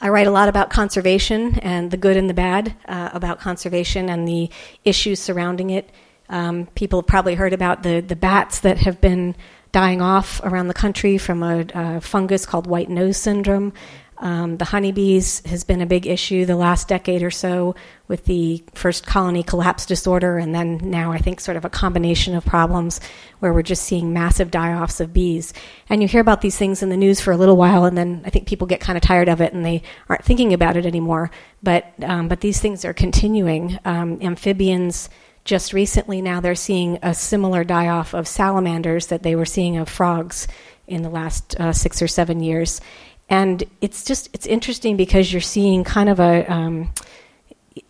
I 0.00 0.10
write 0.10 0.26
a 0.26 0.30
lot 0.30 0.48
about 0.50 0.68
conservation 0.68 1.58
and 1.60 1.90
the 1.90 1.96
good 1.96 2.16
and 2.16 2.28
the 2.28 2.34
bad 2.34 2.76
uh, 2.86 3.10
about 3.14 3.40
conservation 3.40 4.10
and 4.10 4.28
the 4.28 4.50
issues 4.84 5.18
surrounding 5.20 5.70
it. 5.70 5.90
Um, 6.28 6.66
people 6.74 7.00
have 7.00 7.06
probably 7.06 7.34
heard 7.34 7.54
about 7.54 7.82
the, 7.82 8.00
the 8.00 8.16
bats 8.16 8.60
that 8.60 8.78
have 8.78 9.00
been 9.00 9.34
dying 9.72 10.02
off 10.02 10.40
around 10.44 10.68
the 10.68 10.74
country 10.74 11.16
from 11.16 11.42
a, 11.42 11.64
a 11.74 12.00
fungus 12.00 12.44
called 12.44 12.66
white 12.66 12.90
nose 12.90 13.16
syndrome. 13.16 13.72
Um, 14.18 14.56
the 14.56 14.64
honeybees 14.64 15.44
has 15.46 15.64
been 15.64 15.80
a 15.80 15.86
big 15.86 16.06
issue 16.06 16.46
the 16.46 16.56
last 16.56 16.88
decade 16.88 17.22
or 17.22 17.30
so 17.30 17.74
with 18.08 18.24
the 18.24 18.64
first 18.74 19.06
colony 19.06 19.42
collapse 19.42 19.84
disorder, 19.84 20.38
and 20.38 20.54
then 20.54 20.78
now 20.82 21.12
I 21.12 21.18
think 21.18 21.40
sort 21.40 21.56
of 21.56 21.64
a 21.64 21.70
combination 21.70 22.34
of 22.34 22.44
problems 22.44 23.00
where 23.40 23.52
we're 23.52 23.62
just 23.62 23.84
seeing 23.84 24.12
massive 24.12 24.50
die 24.50 24.72
offs 24.72 25.00
of 25.00 25.12
bees. 25.12 25.52
And 25.88 26.00
you 26.00 26.08
hear 26.08 26.20
about 26.20 26.40
these 26.40 26.56
things 26.56 26.82
in 26.82 26.88
the 26.88 26.96
news 26.96 27.20
for 27.20 27.32
a 27.32 27.36
little 27.36 27.56
while, 27.56 27.84
and 27.84 27.96
then 27.96 28.22
I 28.24 28.30
think 28.30 28.46
people 28.48 28.66
get 28.66 28.80
kind 28.80 28.96
of 28.96 29.02
tired 29.02 29.28
of 29.28 29.40
it 29.40 29.52
and 29.52 29.64
they 29.64 29.82
aren't 30.08 30.24
thinking 30.24 30.54
about 30.54 30.76
it 30.76 30.86
anymore. 30.86 31.30
But 31.62 31.92
um, 32.02 32.28
but 32.28 32.40
these 32.40 32.60
things 32.60 32.84
are 32.84 32.94
continuing. 32.94 33.78
Um, 33.84 34.18
amphibians 34.22 35.10
just 35.44 35.72
recently 35.72 36.20
now 36.20 36.40
they're 36.40 36.54
seeing 36.54 36.98
a 37.02 37.14
similar 37.14 37.64
die 37.64 37.88
off 37.88 38.14
of 38.14 38.26
salamanders 38.26 39.06
that 39.08 39.22
they 39.22 39.36
were 39.36 39.44
seeing 39.44 39.76
of 39.76 39.88
frogs 39.88 40.48
in 40.86 41.02
the 41.02 41.08
last 41.08 41.58
uh, 41.58 41.72
six 41.72 42.02
or 42.02 42.08
seven 42.08 42.40
years 42.40 42.80
and 43.28 43.64
it's 43.80 44.04
just 44.04 44.28
it's 44.32 44.46
interesting 44.46 44.96
because 44.96 45.32
you're 45.32 45.40
seeing 45.40 45.84
kind 45.84 46.08
of 46.08 46.20
a 46.20 46.50
um, 46.52 46.92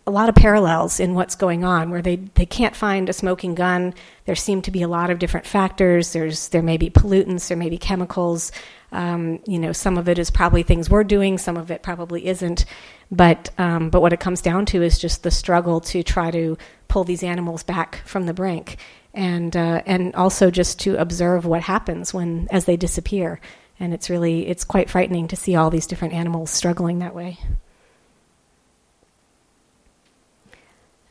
a 0.05 0.11
lot 0.11 0.29
of 0.29 0.35
parallels 0.35 0.99
in 0.99 1.13
what's 1.13 1.35
going 1.35 1.63
on 1.63 1.89
where 1.89 2.01
they, 2.01 2.15
they 2.15 2.45
can't 2.45 2.75
find 2.75 3.07
a 3.07 3.13
smoking 3.13 3.55
gun. 3.55 3.93
There 4.25 4.35
seem 4.35 4.61
to 4.63 4.71
be 4.71 4.81
a 4.81 4.87
lot 4.87 5.09
of 5.09 5.19
different 5.19 5.45
factors. 5.45 6.13
There's 6.13 6.49
there 6.49 6.61
may 6.61 6.77
be 6.77 6.89
pollutants 6.89 7.47
there 7.47 7.57
may 7.57 7.69
be 7.69 7.77
chemicals. 7.77 8.51
Um, 8.91 9.39
you 9.45 9.59
know 9.59 9.73
some 9.73 9.97
of 9.97 10.09
it 10.09 10.17
is 10.17 10.31
probably 10.31 10.63
things 10.63 10.89
we're 10.89 11.03
doing 11.03 11.37
some 11.37 11.57
of 11.57 11.71
it 11.71 11.83
probably 11.83 12.25
isn't. 12.27 12.65
But 13.11 13.51
um, 13.57 13.89
but 13.89 14.01
what 14.01 14.13
it 14.13 14.19
comes 14.19 14.41
down 14.41 14.65
to 14.67 14.81
is 14.81 14.97
just 14.97 15.23
the 15.23 15.31
struggle 15.31 15.81
to 15.81 16.03
try 16.03 16.31
to 16.31 16.57
pull 16.87 17.03
these 17.03 17.23
animals 17.23 17.63
back 17.63 18.01
from 18.05 18.25
the 18.25 18.33
brink 18.33 18.77
and 19.13 19.55
uh, 19.55 19.81
and 19.85 20.15
also 20.15 20.49
just 20.49 20.79
to 20.81 20.95
observe 20.95 21.45
what 21.45 21.61
happens 21.61 22.13
when 22.13 22.47
as 22.51 22.65
they 22.65 22.77
disappear 22.77 23.39
and 23.79 23.93
it's 23.93 24.09
really 24.09 24.47
it's 24.47 24.63
quite 24.63 24.89
frightening 24.89 25.27
to 25.27 25.35
see 25.35 25.55
all 25.55 25.69
these 25.69 25.87
different 25.87 26.13
animals 26.13 26.51
struggling 26.51 26.99
that 26.99 27.15
way. 27.15 27.37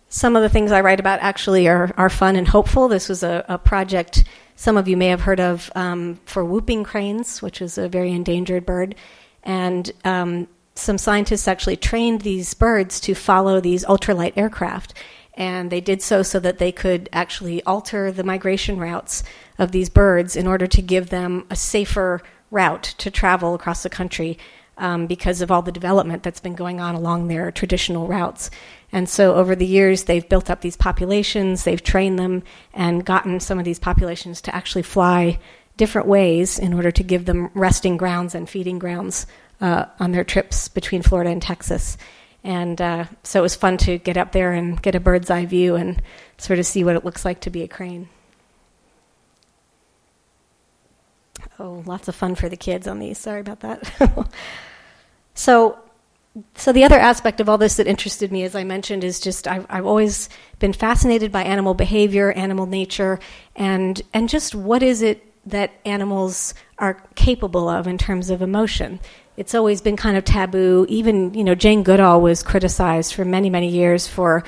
Some 0.08 0.37
of 0.37 0.42
the 0.42 0.49
things 0.49 0.73
I 0.73 0.80
write 0.80 1.00
about 1.00 1.20
actually 1.20 1.68
are, 1.68 1.92
are 1.96 2.08
fun 2.08 2.37
and 2.37 2.49
hopeful. 2.49 2.88
This 2.88 3.08
was 3.08 3.23
a, 3.23 3.44
a 3.49 3.58
project 3.58 4.25
some 4.56 4.78
of 4.78 4.88
you 4.88 4.96
may 4.96 5.08
have 5.08 5.20
heard 5.20 5.38
of 5.38 5.70
um, 5.75 6.18
for 6.25 6.42
whooping 6.42 6.82
cranes, 6.82 7.42
which 7.42 7.61
is 7.61 7.76
a 7.76 7.88
very 7.88 8.11
endangered 8.11 8.64
bird. 8.64 8.94
And 9.44 9.92
um, 10.04 10.49
some 10.75 10.96
scientists 10.96 11.46
actually 11.46 11.76
trained 11.76 12.23
these 12.23 12.54
birds 12.54 12.99
to 13.00 13.14
follow 13.14 13.61
these 13.61 13.85
ultralight 13.85 14.32
aircraft. 14.37 14.94
And 15.35 15.70
they 15.70 15.82
did 15.82 16.00
so 16.00 16.23
so 16.23 16.40
that 16.40 16.56
they 16.56 16.73
could 16.73 17.11
actually 17.12 17.62
alter 17.64 18.11
the 18.11 18.25
migration 18.25 18.78
routes 18.78 19.23
of 19.58 19.73
these 19.73 19.90
birds 19.90 20.35
in 20.35 20.46
order 20.46 20.66
to 20.66 20.80
give 20.80 21.11
them 21.11 21.46
a 21.50 21.56
safer 21.56 22.23
route 22.50 22.95
to 22.99 23.11
travel 23.11 23.55
across 23.55 23.83
the 23.83 23.91
country 23.91 24.38
um, 24.79 25.07
because 25.07 25.41
of 25.41 25.50
all 25.50 25.62
the 25.62 25.73
development 25.73 26.23
that's 26.23 26.41
been 26.41 26.55
going 26.55 26.81
on 26.81 26.95
along 26.95 27.29
their 27.29 27.50
traditional 27.50 28.07
routes. 28.07 28.50
And 28.93 29.09
so 29.09 29.35
over 29.35 29.57
the 29.57 29.67
years, 29.67 30.05
they've 30.05 30.29
built 30.29 30.50
up 30.50 30.61
these 30.61 30.76
populations, 30.76 31.65
they've 31.65 31.83
trained 31.83 32.19
them, 32.19 32.43
and 32.75 33.05
gotten 33.05 33.41
some 33.41 33.59
of 33.59 33.65
these 33.65 33.79
populations 33.79 34.41
to 34.43 34.55
actually 34.55 34.83
fly 34.83 35.38
different 35.76 36.09
ways 36.09 36.59
in 36.59 36.73
order 36.73 36.91
to 36.91 37.03
give 37.03 37.25
them 37.25 37.50
resting 37.55 37.97
grounds 37.97 38.35
and 38.35 38.49
feeding 38.49 38.79
grounds 38.79 39.26
uh, 39.61 39.87
on 39.99 40.12
their 40.12 40.25
trips 40.25 40.69
between 40.69 41.03
Florida 41.03 41.31
and 41.31 41.43
Texas. 41.43 41.97
And 42.45 42.81
uh, 42.81 43.07
so 43.23 43.41
it 43.41 43.43
was 43.43 43.57
fun 43.57 43.76
to 43.79 43.99
get 43.99 44.17
up 44.17 44.33
there 44.33 44.53
and 44.53 44.81
get 44.81 44.95
a 44.95 45.00
bird's 45.00 45.31
eye 45.31 45.47
view 45.47 45.75
and 45.75 46.00
sort 46.38 46.59
of 46.59 46.67
see 46.67 46.85
what 46.85 46.97
it 46.97 47.05
looks 47.05 47.25
like 47.25 47.41
to 47.41 47.50
be 47.50 47.62
a 47.62 47.69
crane. 47.69 48.09
Oh, 51.59 51.83
lots 51.87 52.09
of 52.09 52.15
fun 52.15 52.35
for 52.35 52.49
the 52.49 52.57
kids 52.57 52.87
on 52.87 52.99
these. 52.99 53.19
Sorry 53.19 53.41
about 53.41 53.61
that. 53.61 54.29
so, 55.35 55.79
so 56.55 56.73
the 56.73 56.85
other 56.85 56.99
aspect 56.99 57.41
of 57.41 57.49
all 57.49 57.57
this 57.57 57.77
that 57.77 57.87
interested 57.87 58.31
me, 58.31 58.43
as 58.43 58.55
I 58.55 58.65
mentioned, 58.65 59.05
is 59.05 59.21
just 59.21 59.49
I've, 59.49 59.65
I've 59.71 59.87
always 59.87 60.29
been 60.59 60.75
fascinated 60.75 61.33
by 61.33 61.45
animal 61.45 61.73
behavior, 61.75 62.33
animal 62.33 62.67
nature, 62.67 63.19
and 63.55 64.01
and 64.13 64.29
just 64.29 64.55
what 64.55 64.83
is 64.83 65.01
it 65.01 65.23
that 65.47 65.71
animals 65.85 66.53
are 66.79 67.03
capable 67.15 67.69
of 67.69 67.87
in 67.87 67.97
terms 67.97 68.29
of 68.29 68.43
emotion. 68.43 69.01
It's 69.37 69.55
always 69.55 69.81
been 69.81 69.97
kind 69.97 70.17
of 70.17 70.25
taboo. 70.25 70.85
Even 70.91 71.33
you 71.33 71.45
know 71.45 71.55
Jane 71.55 71.83
Goodall 71.83 72.21
was 72.21 72.43
criticized 72.43 73.15
for 73.15 73.25
many 73.25 73.49
many 73.49 73.69
years 73.69 74.07
for 74.07 74.45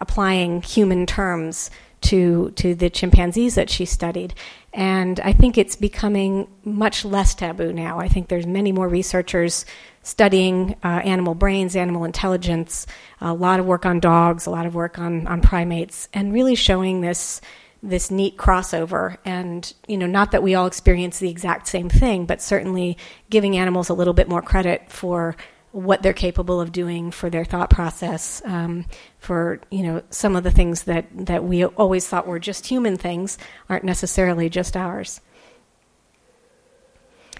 applying 0.00 0.62
human 0.62 1.06
terms 1.06 1.70
to 2.00 2.50
to 2.52 2.74
the 2.74 2.90
chimpanzees 2.90 3.56
that 3.56 3.68
she 3.68 3.84
studied 3.84 4.34
and 4.72 5.18
I 5.20 5.32
think 5.32 5.56
it's 5.56 5.76
becoming 5.76 6.46
much 6.62 7.04
less 7.04 7.34
taboo 7.34 7.72
now. 7.72 7.98
I 7.98 8.08
think 8.08 8.28
there's 8.28 8.46
many 8.46 8.70
more 8.70 8.88
researchers 8.88 9.64
studying 10.02 10.76
uh, 10.84 11.00
animal 11.04 11.34
brains, 11.34 11.74
animal 11.74 12.04
intelligence, 12.04 12.86
a 13.20 13.32
lot 13.32 13.60
of 13.60 13.66
work 13.66 13.86
on 13.86 13.98
dogs, 13.98 14.46
a 14.46 14.50
lot 14.50 14.66
of 14.66 14.74
work 14.74 14.98
on, 14.98 15.26
on 15.26 15.40
primates, 15.40 16.08
and 16.12 16.32
really 16.32 16.54
showing 16.54 17.00
this 17.00 17.40
this 17.82 18.10
neat 18.10 18.36
crossover. 18.36 19.16
And 19.24 19.72
you 19.86 19.96
know, 19.96 20.06
not 20.06 20.32
that 20.32 20.42
we 20.42 20.54
all 20.54 20.66
experience 20.66 21.18
the 21.18 21.30
exact 21.30 21.66
same 21.66 21.88
thing, 21.88 22.26
but 22.26 22.42
certainly 22.42 22.98
giving 23.30 23.56
animals 23.56 23.88
a 23.88 23.94
little 23.94 24.14
bit 24.14 24.28
more 24.28 24.42
credit 24.42 24.90
for 24.90 25.36
what 25.78 26.02
they're 26.02 26.12
capable 26.12 26.60
of 26.60 26.72
doing 26.72 27.10
for 27.10 27.30
their 27.30 27.44
thought 27.44 27.70
process, 27.70 28.42
um, 28.44 28.84
for 29.18 29.60
you 29.70 29.82
know 29.82 30.02
some 30.10 30.36
of 30.36 30.44
the 30.44 30.50
things 30.50 30.84
that 30.84 31.06
that 31.12 31.44
we 31.44 31.64
always 31.64 32.06
thought 32.06 32.26
were 32.26 32.38
just 32.38 32.66
human 32.66 32.96
things 32.96 33.38
aren't 33.68 33.84
necessarily 33.84 34.48
just 34.48 34.76
ours. 34.76 35.20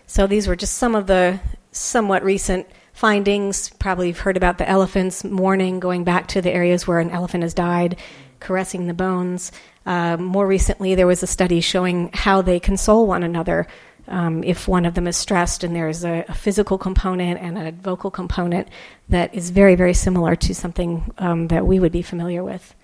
So 0.06 0.26
these 0.26 0.46
were 0.48 0.56
just 0.56 0.74
some 0.74 0.94
of 0.94 1.06
the 1.06 1.40
somewhat 1.72 2.24
recent 2.24 2.66
findings. 2.92 3.70
Probably 3.78 4.08
you've 4.08 4.18
heard 4.18 4.36
about 4.36 4.58
the 4.58 4.68
elephants 4.68 5.22
mourning, 5.22 5.80
going 5.80 6.04
back 6.04 6.28
to 6.28 6.40
the 6.40 6.50
areas 6.50 6.86
where 6.86 6.98
an 6.98 7.10
elephant 7.10 7.42
has 7.42 7.54
died, 7.54 7.96
caressing 8.40 8.86
the 8.86 8.94
bones. 8.94 9.52
Uh, 9.84 10.16
more 10.16 10.46
recently, 10.46 10.94
there 10.94 11.06
was 11.06 11.22
a 11.22 11.26
study 11.26 11.60
showing 11.60 12.10
how 12.12 12.42
they 12.42 12.60
console 12.60 13.06
one 13.06 13.22
another 13.22 13.66
um, 14.08 14.42
if 14.44 14.66
one 14.66 14.84
of 14.84 14.94
them 14.94 15.06
is 15.06 15.16
stressed, 15.16 15.64
and 15.64 15.74
there's 15.74 16.04
a, 16.04 16.24
a, 16.28 16.34
physical 16.34 16.78
component 16.78 17.40
and 17.40 17.58
a 17.58 17.72
vocal 17.72 18.10
component 18.10 18.68
that 19.08 19.34
is 19.34 19.50
very, 19.50 19.74
very 19.74 19.94
similar 19.94 20.34
to 20.36 20.54
something 20.54 21.12
um, 21.18 21.48
that 21.48 21.66
we 21.66 21.78
would 21.78 21.92
be 21.92 22.02
familiar 22.02 22.42
with. 22.42 22.74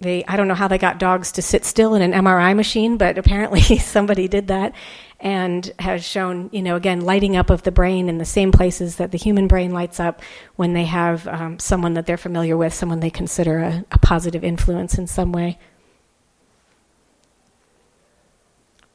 They, 0.00 0.24
I 0.26 0.36
don't 0.36 0.46
know 0.46 0.54
how 0.54 0.68
they 0.68 0.78
got 0.78 0.98
dogs 0.98 1.32
to 1.32 1.42
sit 1.42 1.64
still 1.64 1.94
in 1.94 2.02
an 2.02 2.12
MRI 2.12 2.54
machine, 2.54 2.96
but 2.98 3.18
apparently 3.18 3.60
somebody 3.78 4.28
did 4.28 4.48
that 4.48 4.72
and 5.20 5.72
has 5.80 6.04
shown, 6.04 6.48
you 6.52 6.62
know, 6.62 6.76
again, 6.76 7.00
lighting 7.00 7.36
up 7.36 7.50
of 7.50 7.64
the 7.64 7.72
brain 7.72 8.08
in 8.08 8.18
the 8.18 8.24
same 8.24 8.52
places 8.52 8.96
that 8.96 9.10
the 9.10 9.18
human 9.18 9.48
brain 9.48 9.72
lights 9.72 9.98
up 9.98 10.22
when 10.54 10.72
they 10.72 10.84
have 10.84 11.26
um, 11.26 11.58
someone 11.58 11.94
that 11.94 12.06
they're 12.06 12.16
familiar 12.16 12.56
with, 12.56 12.72
someone 12.72 13.00
they 13.00 13.10
consider 13.10 13.58
a, 13.58 13.84
a 13.90 13.98
positive 13.98 14.44
influence 14.44 14.96
in 14.96 15.08
some 15.08 15.32
way. 15.32 15.58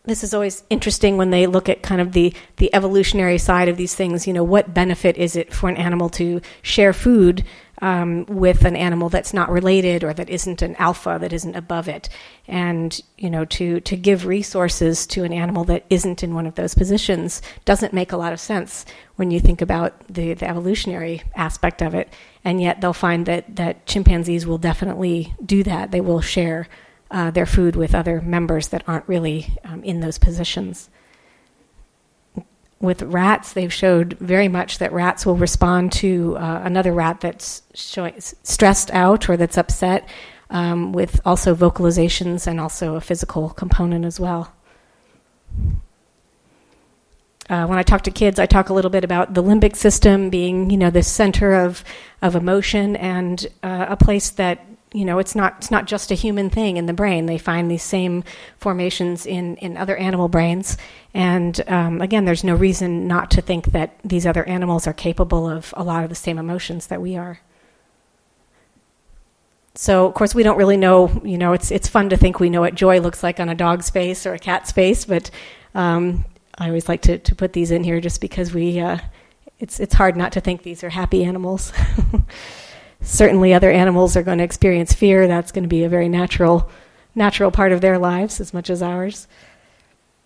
This 0.05 0.24
is 0.24 0.33
always 0.33 0.63
interesting 0.69 1.15
when 1.15 1.29
they 1.29 1.48
look 1.48 1.69
at 1.69 1.81
kind 1.81 2.01
of 2.01 2.12
the, 2.12 2.33
the 2.57 2.74
evolutionary 2.75 3.38
side 3.38 3.69
of 3.69 3.77
these 3.77 3.95
things. 3.95 4.27
You 4.27 4.33
know, 4.33 4.43
what 4.43 4.74
benefit 4.74 5.17
is 5.17 5.36
it 5.36 5.53
for 5.53 5.69
an 5.69 5.77
animal 5.77 6.10
to 6.10 6.41
share 6.62 6.91
food 6.91 7.45
um, 7.81 8.25
with 8.25 8.65
an 8.65 8.75
animal 8.75 9.07
that's 9.07 9.33
not 9.33 9.50
related 9.50 10.03
or 10.03 10.13
that 10.13 10.29
isn't 10.29 10.62
an 10.62 10.75
alpha, 10.75 11.17
that 11.22 11.31
isn't 11.31 11.55
above 11.55 11.88
it? 11.88 12.10
And, 12.50 13.00
you 13.17 13.29
know, 13.29 13.45
to, 13.45 13.79
to 13.79 13.95
give 13.95 14.25
resources 14.25 15.07
to 15.07 15.24
an 15.24 15.31
animal 15.31 15.63
that 15.65 15.86
isn't 15.89 16.22
in 16.22 16.36
one 16.36 16.48
of 16.48 16.55
those 16.55 16.75
positions 16.75 17.41
doesn't 17.63 17.93
make 17.93 18.12
a 18.12 18.17
lot 18.17 18.33
of 18.33 18.41
sense 18.41 18.86
when 19.15 19.31
you 19.31 19.39
think 19.39 19.62
about 19.62 20.07
the, 20.07 20.33
the 20.33 20.48
evolutionary 20.48 21.24
aspect 21.33 21.81
of 21.81 21.95
it. 21.95 22.12
And 22.43 22.62
yet 22.62 22.81
they'll 22.81 22.91
find 22.91 23.25
that, 23.27 23.55
that 23.55 23.86
chimpanzees 23.86 24.45
will 24.45 24.57
definitely 24.57 25.33
do 25.45 25.63
that. 25.63 25.91
They 25.91 26.01
will 26.01 26.19
share 26.19 26.67
uh, 27.13 27.29
their 27.29 27.46
food 27.46 27.75
with 27.75 27.93
other 27.93 28.20
members 28.22 28.70
that 28.70 28.84
aren't 28.88 29.08
really 29.08 29.55
um, 29.63 29.84
in 29.84 30.00
those 30.00 30.17
positions. 30.17 30.89
With 32.82 33.03
rats, 33.03 33.53
they've 33.53 33.72
showed 33.72 34.17
very 34.20 34.48
much 34.50 34.79
that 34.79 34.91
rats 34.91 35.25
will 35.25 35.38
respond 35.38 35.93
to 35.93 36.36
uh, 36.38 36.62
another 36.65 36.91
rat 36.91 37.22
that's 37.22 37.62
showing, 37.75 38.15
stressed 38.17 38.91
out 38.91 39.29
or 39.29 39.38
that's 39.38 39.58
upset, 39.58 40.10
um, 40.50 40.91
with 40.91 41.22
also 41.24 41.55
vocalizations 41.55 42.48
and 42.48 42.60
also 42.60 42.96
a 42.96 43.01
physical 43.01 43.51
component 43.51 44.03
as 44.05 44.20
well. 44.20 44.51
Uh, 47.50 47.67
when 47.67 47.77
I 47.77 47.84
talk 47.84 48.01
to 48.03 48.12
kids, 48.12 48.39
I 48.39 48.48
talk 48.48 48.70
a 48.70 48.74
little 48.74 48.91
bit 48.91 49.03
about 49.03 49.34
the 49.34 49.43
limbic 49.43 49.75
system 49.75 50.29
being, 50.29 50.70
you 50.70 50.77
know, 50.77 50.89
the 50.89 51.03
center 51.03 51.53
of 51.53 51.84
of 52.22 52.36
emotion 52.36 52.96
and 52.96 53.46
uh, 53.62 53.86
a 53.89 53.98
place 53.98 54.32
that 54.32 54.65
you 54.93 55.03
know 55.03 55.19
it's 55.19 55.35
not 55.35 55.55
it's 55.57 55.71
not 55.71 55.85
just 55.85 56.12
a 56.12 56.15
human 56.15 56.50
thing 56.50 56.77
in 56.77 56.85
the 56.85 56.93
brain 56.93 57.25
they 57.25 57.38
find 57.38 57.69
these 57.69 57.83
same 57.83 58.23
formations 58.57 59.25
in 59.25 59.57
in 59.57 59.75
other 59.75 59.97
animal 59.97 60.27
brains 60.27 60.77
and 61.13 61.62
um, 61.67 62.01
again 62.01 62.25
there's 62.25 62.43
no 62.43 62.55
reason 62.55 63.07
not 63.07 63.29
to 63.31 63.41
think 63.41 63.65
that 63.67 64.00
these 64.03 64.25
other 64.25 64.47
animals 64.47 64.88
are 64.88 64.93
capable 64.93 65.50
of 65.50 65.73
a 65.75 65.83
lot 65.83 66.03
of 66.03 66.09
the 66.09 66.15
same 66.15 66.38
emotions 66.38 66.88
that 66.88 67.01
we 67.01 67.17
are 67.17 67.39
so 69.75 70.05
of 70.05 70.13
course 70.13 70.35
we 70.35 70.43
don't 70.43 70.57
really 70.57 70.77
know. 70.77 71.21
You 71.23 71.38
know, 71.38 71.53
it's 71.53 71.71
it's 71.71 71.88
fun 71.88 72.09
to 72.09 72.17
think 72.17 72.39
we 72.39 72.50
know 72.50 72.62
what 72.62 72.75
joy 72.75 73.00
looks 73.00 73.23
like 73.23 73.39
on 73.39 73.50
a 73.50 73.55
dog's 73.55 73.89
face 73.89 74.25
or 74.25 74.33
a 74.33 74.39
cat's 74.39 74.71
face, 74.71 75.05
but 75.05 75.31
um, 75.73 76.25
I 76.57 76.67
always 76.67 76.88
like 76.88 77.01
to, 77.03 77.17
to 77.17 77.35
put 77.35 77.53
these 77.53 77.71
in 77.71 77.83
here 77.83 78.00
just 78.00 78.21
because 78.21 78.53
we. 78.53 78.79
Uh, 78.79 79.00
it's 79.59 79.79
it's 79.79 79.93
hard 79.93 80.17
not 80.17 80.33
to 80.33 80.41
think 80.41 80.63
these 80.63 80.83
are 80.83 80.89
happy 80.89 81.23
animals. 81.23 81.71
Certainly, 83.03 83.53
other 83.53 83.72
animals 83.72 84.17
are 84.17 84.24
going 84.24 84.39
to 84.39 84.43
experience 84.43 84.93
fear. 84.93 85.27
That's 85.27 85.51
going 85.51 85.63
to 85.63 85.69
be 85.69 85.83
a 85.83 85.89
very 85.89 86.10
natural 86.10 86.69
natural 87.15 87.51
part 87.51 87.72
of 87.72 87.81
their 87.81 88.00
lives 88.00 88.39
as 88.39 88.53
much 88.53 88.69
as 88.69 88.81
ours. 88.81 89.27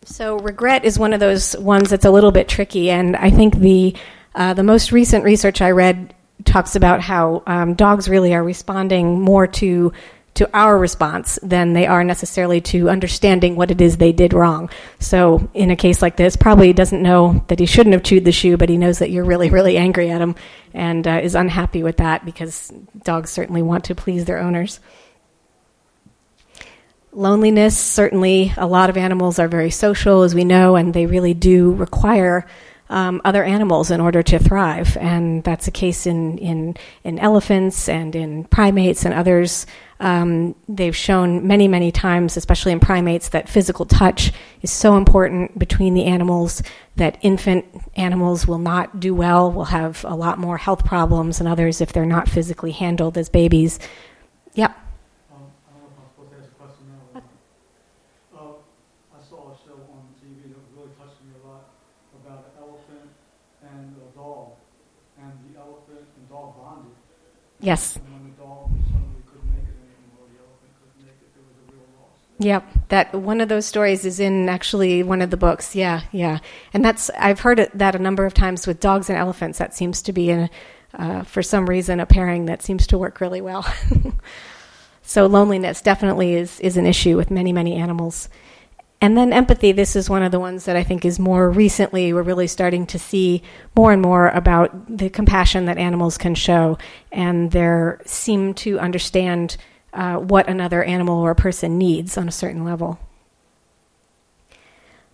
So 0.03 0.39
regret 0.39 0.85
is 0.85 0.97
one 0.97 1.11
of 1.11 1.19
those 1.19 1.57
ones 1.57 1.89
that's 1.89 2.05
a 2.05 2.11
little 2.11 2.31
bit 2.31 2.47
tricky, 2.47 2.89
and 2.89 3.15
I 3.15 3.29
think 3.29 3.57
the 3.57 3.95
uh, 4.35 4.53
the 4.53 4.63
most 4.63 4.91
recent 4.91 5.23
research 5.23 5.61
I 5.61 5.71
read 5.71 6.13
talks 6.45 6.75
about 6.75 7.01
how 7.01 7.43
um, 7.47 7.73
dogs 7.73 8.07
really 8.07 8.33
are 8.33 8.43
responding 8.43 9.19
more 9.19 9.47
to 9.47 9.91
to 10.35 10.47
our 10.55 10.77
response 10.77 11.39
than 11.41 11.73
they 11.73 11.87
are 11.87 12.03
necessarily 12.03 12.61
to 12.61 12.91
understanding 12.91 13.55
what 13.55 13.71
it 13.71 13.81
is 13.81 13.97
they 13.97 14.11
did 14.11 14.33
wrong. 14.33 14.69
So, 14.99 15.49
in 15.55 15.71
a 15.71 15.75
case 15.75 15.99
like 15.99 16.15
this, 16.15 16.35
probably 16.35 16.71
doesn't 16.73 17.01
know 17.01 17.43
that 17.47 17.57
he 17.57 17.65
shouldn't 17.65 17.93
have 17.93 18.03
chewed 18.03 18.23
the 18.23 18.31
shoe, 18.31 18.55
but 18.55 18.69
he 18.69 18.77
knows 18.77 18.99
that 18.99 19.09
you're 19.09 19.25
really, 19.25 19.49
really 19.49 19.77
angry 19.77 20.11
at 20.11 20.21
him 20.21 20.35
and 20.77 21.07
uh, 21.07 21.19
is 21.23 21.33
unhappy 21.33 21.81
with 21.81 21.97
that 21.97 22.23
because 22.23 22.71
dogs 23.03 23.31
certainly 23.31 23.63
want 23.63 23.85
to 23.85 23.95
please 23.95 24.25
their 24.25 24.37
owners. 24.37 24.79
Loneliness, 27.11 27.75
certainly, 27.75 28.53
a 28.57 28.67
lot 28.67 28.91
of 28.91 28.95
animals 28.95 29.39
are 29.39 29.47
very 29.47 29.71
social, 29.71 30.21
as 30.21 30.35
we 30.35 30.43
know, 30.43 30.75
and 30.75 30.93
they 30.93 31.07
really 31.07 31.33
do 31.33 31.73
require 31.73 32.45
um, 32.89 33.21
other 33.25 33.43
animals 33.43 33.91
in 33.91 33.99
order 33.99 34.23
to 34.23 34.39
thrive. 34.39 34.97
And 34.97 35.43
that's 35.43 35.65
the 35.65 35.71
case 35.71 36.05
in, 36.05 36.37
in, 36.37 36.75
in 37.03 37.19
elephants 37.19 37.89
and 37.89 38.15
in 38.15 38.45
primates 38.45 39.05
and 39.05 39.13
others. 39.13 39.65
Um, 39.99 40.55
they've 40.69 40.95
shown 40.95 41.47
many, 41.47 41.67
many 41.67 41.91
times, 41.91 42.37
especially 42.37 42.71
in 42.71 42.79
primates, 42.79 43.29
that 43.29 43.49
physical 43.49 43.85
touch 43.85 44.31
is 44.61 44.71
so 44.71 44.95
important 44.95 45.57
between 45.57 45.93
the 45.95 46.05
animals 46.05 46.61
that 46.95 47.17
infant 47.21 47.65
animals 47.95 48.47
will 48.47 48.59
not 48.59 48.99
do 48.99 49.13
well, 49.13 49.51
will 49.51 49.65
have 49.65 50.05
a 50.07 50.15
lot 50.15 50.37
more 50.37 50.57
health 50.57 50.85
problems 50.85 51.39
than 51.39 51.47
others 51.47 51.81
if 51.81 51.93
they're 51.93 52.05
not 52.05 52.29
physically 52.29 52.71
handled 52.71 53.17
as 53.17 53.29
babies. 53.29 53.79
Yep. 54.53 54.86
Yes. 67.59 67.99
Yep, 72.39 72.65
that 72.89 73.15
one 73.15 73.41
of 73.41 73.49
those 73.49 73.65
stories 73.65 74.05
is 74.05 74.19
in 74.19 74.47
actually 74.47 75.01
one 75.01 75.23
of 75.23 75.31
the 75.31 75.37
books. 75.37 75.75
Yeah, 75.75 76.01
yeah, 76.11 76.37
and 76.71 76.85
that's 76.85 77.09
I've 77.17 77.39
heard 77.39 77.59
it, 77.59 77.75
that 77.75 77.95
a 77.95 77.99
number 77.99 78.25
of 78.27 78.35
times 78.35 78.67
with 78.67 78.79
dogs 78.79 79.09
and 79.09 79.17
elephants. 79.17 79.57
That 79.57 79.73
seems 79.73 80.03
to 80.03 80.13
be, 80.13 80.29
a, 80.29 80.49
uh, 80.93 81.23
for 81.23 81.41
some 81.41 81.67
reason, 81.67 81.99
a 81.99 82.05
pairing 82.05 82.45
that 82.45 82.61
seems 82.61 82.85
to 82.87 82.97
work 82.97 83.21
really 83.21 83.41
well. 83.41 83.65
so 85.01 85.25
loneliness 85.25 85.81
definitely 85.81 86.35
is 86.35 86.59
is 86.59 86.77
an 86.77 86.85
issue 86.85 87.17
with 87.17 87.31
many 87.31 87.51
many 87.51 87.73
animals. 87.73 88.29
And 88.99 89.15
then 89.15 89.31
empathy, 89.31 89.71
this 89.71 89.95
is 89.95 90.09
one 90.09 90.23
of 90.23 90.31
the 90.31 90.39
ones 90.39 90.65
that 90.65 90.75
I 90.75 90.83
think 90.83 91.05
is 91.05 91.19
more 91.19 91.51
recently, 91.51 92.13
we're 92.13 92.23
really 92.23 92.47
starting 92.47 92.87
to 92.87 92.97
see 92.97 93.43
more 93.75 93.91
and 93.91 94.01
more 94.01 94.29
about 94.29 94.97
the 94.97 95.09
compassion 95.09 95.65
that 95.65 95.77
animals 95.77 96.17
can 96.17 96.33
show, 96.33 96.79
and 97.11 97.51
they 97.51 97.91
seem 98.05 98.55
to 98.55 98.79
understand 98.79 99.57
uh, 99.93 100.15
what 100.17 100.49
another 100.49 100.83
animal 100.83 101.19
or 101.19 101.35
person 101.35 101.77
needs 101.77 102.17
on 102.17 102.27
a 102.27 102.31
certain 102.31 102.65
level. 102.65 102.99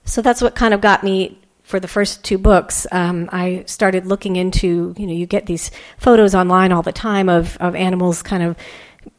So 0.06 0.22
that's 0.22 0.42
what 0.42 0.56
kind 0.56 0.74
of 0.74 0.80
got 0.80 1.04
me 1.04 1.40
for 1.64 1.80
the 1.80 1.88
first 1.88 2.24
two 2.24 2.38
books. 2.38 2.86
Um, 2.92 3.30
I 3.32 3.64
started 3.68 4.06
looking 4.06 4.36
into, 4.36 4.94
you 4.98 5.08
know, 5.08 5.14
you 5.14 5.26
get 5.26 5.46
these 5.46 5.72
photos 5.98 6.36
online 6.36 6.72
all 6.72 6.84
the 6.84 6.92
time 6.92 7.30
of, 7.30 7.58
of 7.58 7.76
animals 7.76 8.22
kind 8.22 8.44
of 8.44 8.58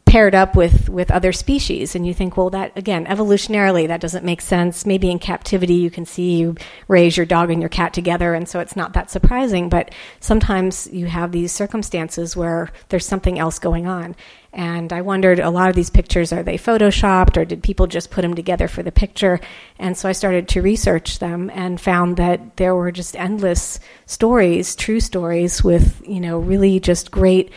paired 0.06 0.34
up 0.34 0.54
with 0.54 0.88
with 0.88 1.10
other 1.10 1.32
species. 1.32 1.94
And 1.94 2.06
you 2.06 2.14
think 2.14 2.36
well 2.36 2.50
that 2.50 2.76
again 2.76 3.06
evolutionarily 3.06 3.88
that 3.88 4.00
doesn't 4.00 4.24
make 4.24 4.40
sense. 4.40 4.86
Maybe 4.86 5.10
in 5.10 5.18
captivity 5.18 5.74
you 5.74 5.90
can 5.90 6.06
see 6.06 6.36
you 6.36 6.56
raise 6.88 7.16
your 7.16 7.26
dog 7.26 7.50
and 7.50 7.60
your 7.60 7.68
cat 7.68 7.92
together 7.92 8.34
and 8.34 8.48
so 8.48 8.60
it's 8.60 8.76
not 8.76 8.92
that 8.92 9.10
surprising. 9.10 9.68
But 9.68 9.92
sometimes 10.20 10.88
you 10.92 11.06
have 11.06 11.32
these 11.32 11.52
circumstances 11.52 12.36
where 12.36 12.70
there's 12.90 13.06
something 13.06 13.38
else 13.38 13.58
going 13.58 13.86
on. 13.86 14.14
And 14.52 14.92
I 14.92 15.00
wondered 15.00 15.40
a 15.40 15.50
lot 15.50 15.68
of 15.68 15.74
these 15.74 15.90
pictures 15.90 16.32
are 16.32 16.44
they 16.44 16.58
photoshopped 16.58 17.36
or 17.36 17.44
did 17.44 17.62
people 17.62 17.88
just 17.88 18.12
put 18.12 18.22
them 18.22 18.34
together 18.34 18.68
for 18.68 18.84
the 18.84 18.92
picture? 18.92 19.40
And 19.80 19.98
so 19.98 20.08
I 20.08 20.12
started 20.12 20.46
to 20.50 20.62
research 20.62 21.18
them 21.18 21.50
and 21.52 21.80
found 21.80 22.18
that 22.18 22.56
there 22.56 22.74
were 22.76 22.92
just 22.92 23.16
endless 23.16 23.80
stories, 24.06 24.76
true 24.76 25.00
stories 25.00 25.64
with, 25.64 26.00
you 26.06 26.20
know, 26.20 26.38
really 26.38 26.78
just 26.78 27.10
great 27.10 27.50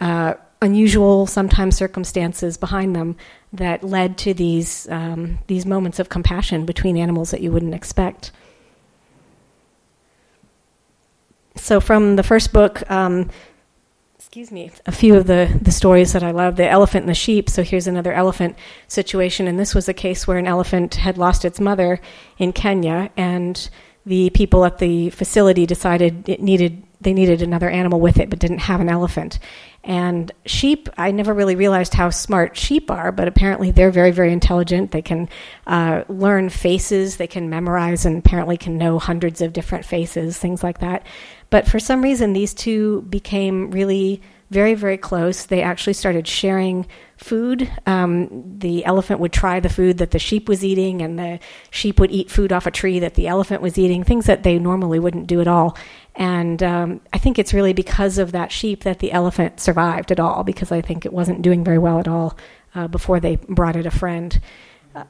uh, 0.00 0.34
unusual, 0.62 1.26
sometimes 1.26 1.76
circumstances 1.76 2.56
behind 2.56 2.94
them 2.94 3.16
that 3.52 3.82
led 3.82 4.18
to 4.18 4.34
these 4.34 4.88
um, 4.90 5.38
these 5.46 5.66
moments 5.66 5.98
of 5.98 6.08
compassion 6.08 6.66
between 6.66 6.96
animals 6.96 7.30
that 7.30 7.40
you 7.40 7.50
wouldn't 7.50 7.74
expect. 7.74 8.30
So, 11.56 11.80
from 11.80 12.16
the 12.16 12.22
first 12.22 12.52
book, 12.52 12.88
um, 12.90 13.30
excuse 14.16 14.50
me, 14.50 14.70
a 14.86 14.92
few 14.92 15.16
of 15.16 15.26
the, 15.26 15.58
the 15.60 15.72
stories 15.72 16.12
that 16.12 16.22
I 16.22 16.30
love 16.30 16.56
the 16.56 16.68
elephant 16.68 17.02
and 17.02 17.10
the 17.10 17.14
sheep. 17.14 17.50
So, 17.50 17.62
here's 17.62 17.86
another 17.86 18.12
elephant 18.12 18.56
situation. 18.88 19.48
And 19.48 19.58
this 19.58 19.74
was 19.74 19.88
a 19.88 19.94
case 19.94 20.26
where 20.26 20.38
an 20.38 20.46
elephant 20.46 20.96
had 20.96 21.18
lost 21.18 21.44
its 21.44 21.60
mother 21.60 22.00
in 22.38 22.52
Kenya, 22.52 23.10
and 23.16 23.68
the 24.06 24.30
people 24.30 24.64
at 24.64 24.78
the 24.78 25.10
facility 25.10 25.66
decided 25.66 26.28
it 26.28 26.40
needed 26.40 26.82
they 27.02 27.12
needed 27.14 27.40
another 27.40 27.70
animal 27.70 28.00
with 28.00 28.18
it 28.18 28.28
but 28.28 28.38
didn't 28.38 28.58
have 28.58 28.80
an 28.80 28.88
elephant 28.88 29.38
and 29.82 30.30
sheep, 30.44 30.88
I 30.98 31.10
never 31.10 31.32
really 31.32 31.56
realized 31.56 31.94
how 31.94 32.10
smart 32.10 32.56
sheep 32.56 32.90
are, 32.90 33.10
but 33.12 33.28
apparently 33.28 33.70
they're 33.70 33.90
very, 33.90 34.10
very 34.10 34.32
intelligent. 34.32 34.90
They 34.90 35.00
can 35.00 35.28
uh, 35.66 36.04
learn 36.08 36.50
faces, 36.50 37.16
they 37.16 37.26
can 37.26 37.48
memorize, 37.48 38.04
and 38.04 38.18
apparently 38.18 38.58
can 38.58 38.76
know 38.76 38.98
hundreds 38.98 39.40
of 39.40 39.54
different 39.54 39.86
faces, 39.86 40.36
things 40.36 40.62
like 40.62 40.80
that. 40.80 41.06
But 41.48 41.66
for 41.66 41.80
some 41.80 42.02
reason, 42.02 42.34
these 42.34 42.52
two 42.52 43.02
became 43.02 43.70
really 43.70 44.20
very, 44.50 44.74
very 44.74 44.96
close. 44.96 45.46
They 45.46 45.62
actually 45.62 45.92
started 45.92 46.26
sharing 46.26 46.86
food. 47.16 47.70
Um, 47.86 48.58
the 48.58 48.84
elephant 48.84 49.20
would 49.20 49.32
try 49.32 49.60
the 49.60 49.68
food 49.68 49.98
that 49.98 50.10
the 50.10 50.18
sheep 50.18 50.48
was 50.48 50.64
eating, 50.64 51.02
and 51.02 51.18
the 51.18 51.38
sheep 51.70 52.00
would 52.00 52.10
eat 52.10 52.30
food 52.30 52.52
off 52.52 52.66
a 52.66 52.70
tree 52.70 52.98
that 52.98 53.14
the 53.14 53.28
elephant 53.28 53.62
was 53.62 53.78
eating, 53.78 54.02
things 54.02 54.26
that 54.26 54.42
they 54.42 54.58
normally 54.58 54.98
wouldn't 54.98 55.28
do 55.28 55.40
at 55.40 55.46
all. 55.46 55.76
And 56.16 56.62
um, 56.62 57.00
I 57.12 57.18
think 57.18 57.38
it's 57.38 57.54
really 57.54 57.72
because 57.72 58.18
of 58.18 58.32
that 58.32 58.50
sheep 58.50 58.82
that 58.82 58.98
the 58.98 59.12
elephant 59.12 59.60
survived 59.60 60.10
at 60.10 60.18
all, 60.18 60.42
because 60.42 60.72
I 60.72 60.80
think 60.80 61.06
it 61.06 61.12
wasn't 61.12 61.42
doing 61.42 61.62
very 61.62 61.78
well 61.78 62.00
at 62.00 62.08
all 62.08 62.36
uh, 62.74 62.88
before 62.88 63.20
they 63.20 63.36
brought 63.36 63.76
it 63.76 63.86
a 63.86 63.90
friend. 63.90 64.40
Uh, 64.94 65.04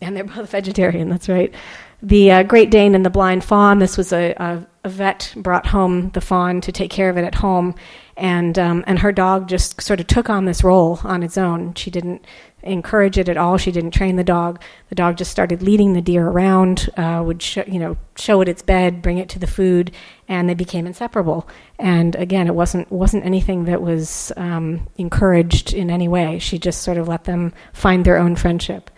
and 0.00 0.16
they're 0.16 0.24
both 0.24 0.50
vegetarian, 0.50 1.10
that's 1.10 1.28
right. 1.28 1.54
The 2.02 2.30
uh, 2.30 2.42
Great 2.44 2.70
Dane 2.70 2.94
and 2.94 3.04
the 3.04 3.10
Blind 3.10 3.42
Fawn, 3.42 3.80
this 3.80 3.96
was 3.96 4.12
a, 4.12 4.32
a, 4.34 4.66
a, 4.84 4.88
vet 4.88 5.34
brought 5.36 5.66
home 5.66 6.10
the 6.10 6.20
fawn 6.20 6.60
to 6.60 6.70
take 6.70 6.92
care 6.92 7.10
of 7.10 7.16
it 7.16 7.24
at 7.24 7.34
home, 7.34 7.74
and, 8.16 8.56
um, 8.56 8.84
and 8.86 9.00
her 9.00 9.10
dog 9.10 9.48
just 9.48 9.82
sort 9.82 9.98
of 9.98 10.06
took 10.06 10.30
on 10.30 10.44
this 10.44 10.62
role 10.62 11.00
on 11.02 11.24
its 11.24 11.36
own. 11.36 11.74
She 11.74 11.90
didn't 11.90 12.24
encourage 12.62 13.18
it 13.18 13.28
at 13.28 13.36
all. 13.36 13.58
She 13.58 13.72
didn't 13.72 13.92
train 13.92 14.14
the 14.14 14.22
dog. 14.22 14.62
The 14.90 14.94
dog 14.94 15.16
just 15.16 15.32
started 15.32 15.60
leading 15.60 15.92
the 15.92 16.00
deer 16.00 16.28
around, 16.28 16.88
uh, 16.96 17.20
would 17.26 17.42
show, 17.42 17.64
you 17.66 17.80
know 17.80 17.96
show 18.16 18.40
it 18.40 18.48
its 18.48 18.62
bed, 18.62 19.02
bring 19.02 19.18
it 19.18 19.28
to 19.30 19.40
the 19.40 19.46
food, 19.48 19.90
and 20.28 20.48
they 20.48 20.54
became 20.54 20.86
inseparable. 20.86 21.48
And 21.80 22.14
again, 22.14 22.46
it 22.46 22.54
wasn't 22.54 22.90
wasn't 22.92 23.24
anything 23.24 23.64
that 23.64 23.82
was 23.82 24.30
um, 24.36 24.86
encouraged 24.96 25.72
in 25.72 25.90
any 25.90 26.06
way. 26.06 26.38
She 26.38 26.60
just 26.60 26.82
sort 26.82 26.96
of 26.96 27.08
let 27.08 27.24
them 27.24 27.52
find 27.72 28.04
their 28.04 28.18
own 28.18 28.36
friendship. 28.36 28.88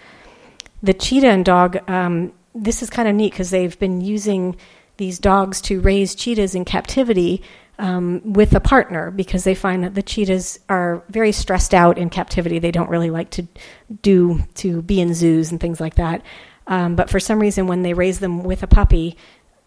The 0.83 0.95
cheetah 0.95 1.29
and 1.29 1.45
dog. 1.47 1.89
Um, 1.89 2.33
this 2.55 2.83
is 2.83 2.91
kind 2.91 3.09
of 3.09 3.15
neat 3.15 3.33
because 3.33 3.51
they've 3.51 3.79
been 3.79 4.01
using 4.01 4.57
these 4.97 5.19
dogs 5.19 5.61
to 5.63 5.81
raise 5.81 6.15
cheetahs 6.15 6.55
in 6.55 6.65
captivity 6.65 7.43
um, 7.79 8.21
with 8.33 8.55
a 8.55 8.61
partner 8.61 9.11
because 9.11 9.45
they 9.45 9.55
find 9.55 9.83
that 9.83 9.95
the 9.95 10.03
cheetahs 10.03 10.61
are 10.69 11.03
very 11.09 11.33
stressed 11.33 11.73
out 11.73 11.97
in 11.97 12.11
captivity. 12.11 12.59
They 12.59 12.71
don't 12.71 12.91
really 12.91 13.11
like 13.11 13.31
to 13.31 13.47
do 14.03 14.41
to 14.57 14.83
be 14.83 15.01
in 15.01 15.15
zoos 15.15 15.51
and 15.51 15.59
things 15.59 15.81
like 15.81 15.95
that. 15.95 16.23
Um, 16.67 16.95
but 16.95 17.09
for 17.09 17.19
some 17.19 17.41
reason, 17.41 17.67
when 17.67 17.83
they 17.83 17.95
raise 17.95 18.21
them 18.21 18.45
with 18.45 18.63
a 18.63 18.67
puppy, 18.67 19.17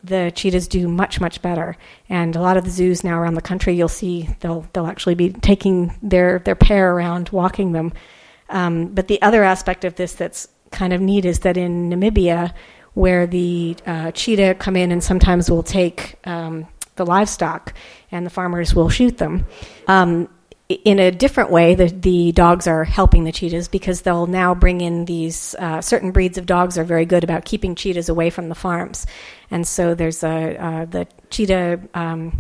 the 0.04 0.32
cheetahs 0.36 0.68
do 0.68 0.88
much 0.88 1.20
much 1.20 1.42
better. 1.42 1.76
And 2.08 2.36
a 2.36 2.42
lot 2.42 2.58
of 2.58 2.66
the 2.66 2.70
zoos 2.70 3.04
now 3.04 3.20
around 3.20 3.34
the 3.34 3.42
country, 3.42 3.74
you'll 3.74 3.88
see 3.88 4.30
they'll 4.42 4.68
they'll 4.74 4.88
actually 4.88 5.16
be 5.16 5.32
taking 5.32 5.96
their 6.04 6.40
their 6.40 6.56
pair 6.56 6.94
around, 6.94 7.30
walking 7.30 7.72
them. 7.72 7.94
Um, 8.50 8.88
but 8.88 9.08
the 9.08 9.22
other 9.24 9.44
aspect 9.44 9.84
of 9.84 9.96
this 9.96 10.14
that's 10.14 10.48
kind 10.74 10.94
of 10.94 11.02
neat 11.02 11.26
is 11.26 11.40
that 11.40 11.58
in 11.58 11.90
Namibia, 11.90 12.54
where 12.94 13.26
the 13.26 13.76
uh, 13.86 14.12
cheetah 14.12 14.56
come 14.56 14.76
in 14.76 14.92
and 14.92 15.04
sometimes 15.04 15.50
will 15.50 15.64
take 15.64 16.16
um, 16.26 16.68
the 16.96 17.06
livestock 17.06 17.74
and 18.12 18.26
the 18.26 18.30
farmers 18.30 18.76
will 18.76 18.90
shoot 18.90 19.18
them. 19.18 19.46
Um, 19.88 20.30
in 20.70 21.00
a 21.00 21.12
different 21.12 21.52
way, 21.52 21.76
the, 21.76 21.88
the 21.88 22.32
dogs 22.32 22.68
are 22.68 22.84
helping 22.84 23.26
the 23.26 23.32
cheetahs 23.32 23.68
because 23.68 24.02
they'll 24.02 24.28
now 24.28 24.56
bring 24.56 24.82
in 24.82 25.06
these 25.06 25.56
uh, 25.60 25.82
certain 25.82 26.12
breeds 26.12 26.38
of 26.38 26.46
dogs 26.46 26.78
are 26.78 26.84
very 26.84 27.06
good 27.06 27.24
about 27.24 27.46
keeping 27.46 27.76
cheetahs 27.76 28.10
away 28.10 28.30
from 28.30 28.50
the 28.50 28.56
farms. 28.56 29.06
And 29.52 29.68
so 29.68 29.94
there's 29.94 30.24
a, 30.24 30.58
uh, 30.58 30.86
the 30.86 31.08
cheetah, 31.30 31.82
um, 31.94 32.40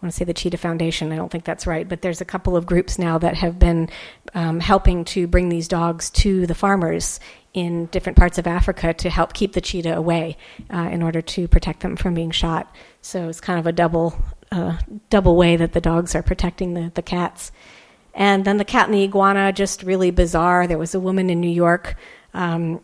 I 0.00 0.06
want 0.06 0.12
to 0.12 0.16
say 0.16 0.24
the 0.24 0.34
Cheetah 0.34 0.58
Foundation, 0.58 1.10
I 1.10 1.16
don't 1.16 1.28
think 1.28 1.44
that's 1.44 1.66
right, 1.66 1.88
but 1.88 2.02
there's 2.02 2.20
a 2.20 2.24
couple 2.24 2.56
of 2.56 2.66
groups 2.66 3.00
now 3.00 3.18
that 3.18 3.34
have 3.34 3.58
been 3.58 3.88
um, 4.32 4.60
helping 4.60 5.04
to 5.06 5.26
bring 5.26 5.48
these 5.48 5.66
dogs 5.66 6.08
to 6.10 6.46
the 6.46 6.54
farmers 6.54 7.18
in 7.52 7.86
different 7.86 8.16
parts 8.16 8.38
of 8.38 8.46
Africa 8.46 8.94
to 8.94 9.10
help 9.10 9.32
keep 9.32 9.54
the 9.54 9.60
cheetah 9.60 9.96
away 9.96 10.36
uh, 10.72 10.88
in 10.92 11.02
order 11.02 11.20
to 11.20 11.48
protect 11.48 11.80
them 11.80 11.96
from 11.96 12.14
being 12.14 12.30
shot. 12.30 12.72
So 13.02 13.28
it's 13.28 13.40
kind 13.40 13.58
of 13.58 13.66
a 13.66 13.72
double 13.72 14.16
uh, 14.52 14.78
double 15.10 15.36
way 15.36 15.56
that 15.56 15.72
the 15.72 15.80
dogs 15.80 16.14
are 16.14 16.22
protecting 16.22 16.74
the, 16.74 16.92
the 16.94 17.02
cats. 17.02 17.50
And 18.14 18.44
then 18.44 18.56
the 18.56 18.64
cat 18.64 18.86
and 18.86 18.94
the 18.94 19.02
iguana, 19.02 19.52
just 19.52 19.82
really 19.82 20.10
bizarre. 20.10 20.66
There 20.66 20.78
was 20.78 20.94
a 20.94 21.00
woman 21.00 21.28
in 21.28 21.40
New 21.40 21.50
York. 21.50 21.96
Um, 22.34 22.80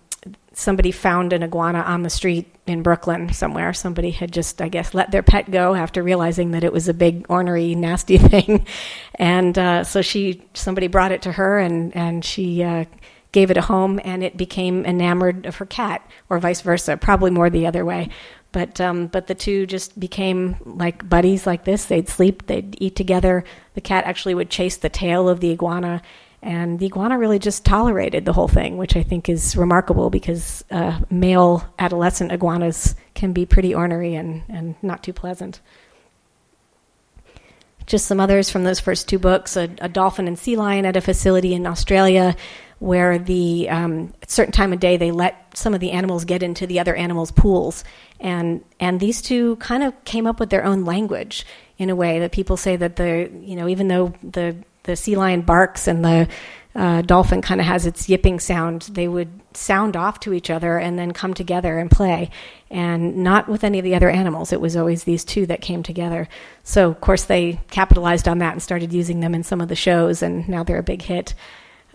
somebody 0.54 0.92
found 0.92 1.32
an 1.32 1.42
iguana 1.42 1.80
on 1.80 2.02
the 2.02 2.10
street 2.10 2.54
in 2.66 2.82
Brooklyn 2.82 3.32
somewhere. 3.32 3.72
Somebody 3.72 4.10
had 4.10 4.32
just, 4.32 4.62
I 4.62 4.68
guess, 4.68 4.94
let 4.94 5.10
their 5.10 5.22
pet 5.22 5.50
go 5.50 5.74
after 5.74 6.02
realizing 6.02 6.52
that 6.52 6.64
it 6.64 6.72
was 6.72 6.88
a 6.88 6.94
big, 6.94 7.26
ornery, 7.28 7.74
nasty 7.74 8.18
thing. 8.30 8.66
And 9.16 9.58
uh, 9.58 9.84
so 9.84 10.02
she, 10.02 10.42
somebody 10.54 10.86
brought 10.86 11.12
it 11.12 11.22
to 11.22 11.32
her, 11.32 11.58
and 11.58 11.94
and 11.94 12.24
she 12.24 12.62
uh, 12.62 12.84
gave 13.32 13.50
it 13.50 13.56
a 13.56 13.62
home, 13.62 14.00
and 14.04 14.22
it 14.22 14.36
became 14.36 14.86
enamored 14.86 15.46
of 15.46 15.56
her 15.56 15.66
cat, 15.66 16.08
or 16.30 16.38
vice 16.38 16.60
versa, 16.60 16.96
probably 16.96 17.30
more 17.30 17.50
the 17.50 17.66
other 17.66 17.84
way. 17.84 18.08
But 18.52 18.80
um, 18.80 19.08
but 19.08 19.26
the 19.26 19.34
two 19.34 19.66
just 19.66 19.98
became 19.98 20.56
like 20.64 21.08
buddies 21.08 21.44
like 21.44 21.64
this. 21.64 21.86
They'd 21.86 22.08
sleep, 22.08 22.46
they'd 22.46 22.76
eat 22.80 22.94
together. 22.94 23.44
The 23.74 23.80
cat 23.80 24.04
actually 24.04 24.36
would 24.36 24.48
chase 24.48 24.76
the 24.76 24.88
tail 24.88 25.28
of 25.28 25.40
the 25.40 25.50
iguana, 25.50 26.02
and 26.44 26.78
the 26.78 26.86
iguana 26.86 27.18
really 27.18 27.38
just 27.38 27.64
tolerated 27.64 28.26
the 28.26 28.34
whole 28.34 28.48
thing, 28.48 28.76
which 28.76 28.96
I 28.96 29.02
think 29.02 29.30
is 29.30 29.56
remarkable 29.56 30.10
because 30.10 30.62
uh, 30.70 31.00
male 31.10 31.64
adolescent 31.78 32.32
iguanas 32.32 32.94
can 33.14 33.32
be 33.32 33.46
pretty 33.46 33.74
ornery 33.74 34.14
and, 34.14 34.42
and 34.50 34.74
not 34.82 35.02
too 35.02 35.14
pleasant. 35.14 35.62
Just 37.86 38.06
some 38.06 38.20
others 38.20 38.50
from 38.50 38.64
those 38.64 38.78
first 38.78 39.08
two 39.08 39.18
books 39.18 39.56
a, 39.56 39.70
a 39.80 39.88
dolphin 39.88 40.28
and 40.28 40.38
sea 40.38 40.56
lion 40.56 40.84
at 40.84 40.96
a 40.96 41.00
facility 41.00 41.54
in 41.54 41.66
Australia 41.66 42.36
where 42.78 43.18
the 43.18 43.70
um, 43.70 44.12
at 44.20 44.30
certain 44.30 44.52
time 44.52 44.74
of 44.74 44.80
day 44.80 44.98
they 44.98 45.12
let 45.12 45.56
some 45.56 45.72
of 45.72 45.80
the 45.80 45.92
animals 45.92 46.26
get 46.26 46.42
into 46.42 46.66
the 46.66 46.78
other 46.78 46.94
animals' 46.94 47.30
pools, 47.30 47.84
and 48.20 48.62
and 48.78 49.00
these 49.00 49.22
two 49.22 49.56
kind 49.56 49.82
of 49.82 50.04
came 50.04 50.26
up 50.26 50.40
with 50.40 50.50
their 50.50 50.64
own 50.64 50.84
language 50.84 51.46
in 51.78 51.88
a 51.88 51.96
way 51.96 52.18
that 52.18 52.32
people 52.32 52.58
say 52.58 52.76
that 52.76 52.96
the 52.96 53.30
you 53.40 53.56
know 53.56 53.68
even 53.68 53.88
though 53.88 54.12
the 54.22 54.56
the 54.84 54.96
sea 54.96 55.16
lion 55.16 55.42
barks 55.42 55.86
and 55.86 56.04
the 56.04 56.28
uh, 56.74 57.02
dolphin 57.02 57.40
kind 57.40 57.60
of 57.60 57.66
has 57.66 57.86
its 57.86 58.08
yipping 58.08 58.40
sound, 58.40 58.82
they 58.92 59.06
would 59.06 59.28
sound 59.56 59.96
off 59.96 60.18
to 60.20 60.32
each 60.32 60.50
other 60.50 60.76
and 60.76 60.98
then 60.98 61.12
come 61.12 61.32
together 61.32 61.78
and 61.78 61.90
play. 61.90 62.30
And 62.70 63.18
not 63.18 63.48
with 63.48 63.62
any 63.62 63.78
of 63.78 63.84
the 63.84 63.94
other 63.94 64.10
animals. 64.10 64.52
It 64.52 64.60
was 64.60 64.76
always 64.76 65.04
these 65.04 65.24
two 65.24 65.46
that 65.46 65.60
came 65.60 65.84
together. 65.84 66.28
So, 66.64 66.90
of 66.90 67.00
course, 67.00 67.24
they 67.24 67.60
capitalized 67.70 68.26
on 68.26 68.38
that 68.38 68.52
and 68.52 68.62
started 68.62 68.92
using 68.92 69.20
them 69.20 69.34
in 69.34 69.44
some 69.44 69.60
of 69.60 69.68
the 69.68 69.76
shows, 69.76 70.22
and 70.22 70.48
now 70.48 70.64
they're 70.64 70.78
a 70.78 70.82
big 70.82 71.02
hit. 71.02 71.34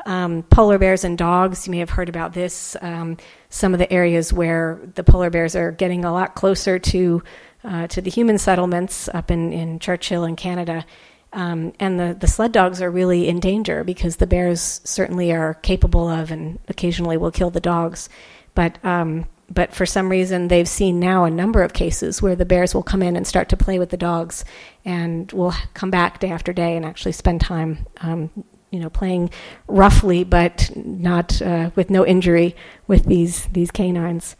Um, 0.05 0.43
polar 0.43 0.77
bears 0.77 1.03
and 1.03 1.17
dogs, 1.17 1.67
you 1.67 1.71
may 1.71 1.79
have 1.79 1.89
heard 1.89 2.07
about 2.07 2.33
this. 2.33 2.77
Um, 2.81 3.17
some 3.49 3.73
of 3.73 3.79
the 3.79 3.91
areas 3.91 4.31
where 4.31 4.79
the 4.95 5.03
polar 5.03 5.29
bears 5.29 5.57
are 5.57 5.71
getting 5.71 6.05
a 6.05 6.13
lot 6.13 6.35
closer 6.35 6.79
to 6.79 7.21
uh, 7.61 7.87
to 7.87 7.99
the 8.01 8.09
human 8.09 8.37
settlements 8.37 9.09
up 9.09 9.29
in, 9.29 9.51
in 9.51 9.79
Churchill 9.79 10.23
in 10.23 10.37
Canada. 10.37 10.85
Um, 11.31 11.73
and 11.79 11.99
the, 11.99 12.17
the 12.19 12.27
sled 12.27 12.51
dogs 12.51 12.81
are 12.81 12.89
really 12.89 13.27
in 13.27 13.39
danger 13.39 13.83
because 13.83 14.15
the 14.15 14.27
bears 14.27 14.81
certainly 14.83 15.31
are 15.31 15.53
capable 15.55 16.07
of 16.09 16.31
and 16.31 16.59
occasionally 16.67 17.17
will 17.17 17.31
kill 17.31 17.51
the 17.51 17.59
dogs. 17.59 18.09
But 18.55 18.83
um, 18.83 19.27
but 19.51 19.73
for 19.73 19.85
some 19.85 20.09
reason, 20.09 20.47
they've 20.47 20.67
seen 20.67 20.99
now 20.99 21.23
a 21.23 21.31
number 21.31 21.63
of 21.63 21.73
cases 21.73 22.21
where 22.21 22.35
the 22.35 22.45
bears 22.45 22.75
will 22.75 22.83
come 22.83 23.01
in 23.01 23.15
and 23.15 23.25
start 23.25 23.49
to 23.49 23.57
play 23.57 23.79
with 23.79 23.89
the 23.89 23.97
dogs, 23.97 24.45
and 24.85 25.31
will 25.31 25.53
come 25.73 25.89
back 25.89 26.19
day 26.19 26.29
after 26.29 26.53
day 26.53 26.75
and 26.75 26.85
actually 26.85 27.13
spend 27.13 27.41
time 27.41 27.85
um, 28.01 28.29
you 28.71 28.79
know, 28.79 28.89
playing 28.89 29.31
roughly, 29.67 30.23
but 30.23 30.71
not 30.75 31.41
uh, 31.41 31.71
with 31.75 31.89
no 31.89 32.05
injury 32.05 32.55
with 32.87 33.05
these 33.05 33.45
these 33.47 33.71
canines. 33.71 34.35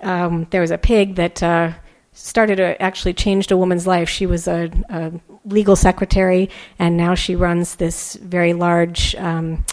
Um, 0.00 0.46
there 0.50 0.60
was 0.60 0.70
a 0.70 0.78
pig 0.78 1.16
that 1.16 1.42
uh, 1.42 1.72
started 2.12 2.56
to 2.56 2.80
actually 2.80 3.14
changed 3.14 3.50
a 3.50 3.56
woman's 3.56 3.86
life. 3.86 4.08
She 4.08 4.26
was 4.26 4.46
a, 4.46 4.70
a, 4.88 5.12
legal 5.46 5.76
secretary, 5.76 6.50
and 6.78 6.96
now 6.96 7.14
she 7.14 7.36
runs 7.36 7.76
this 7.76 8.14
very 8.14 8.52
large 8.52 9.14
um, 9.16 9.64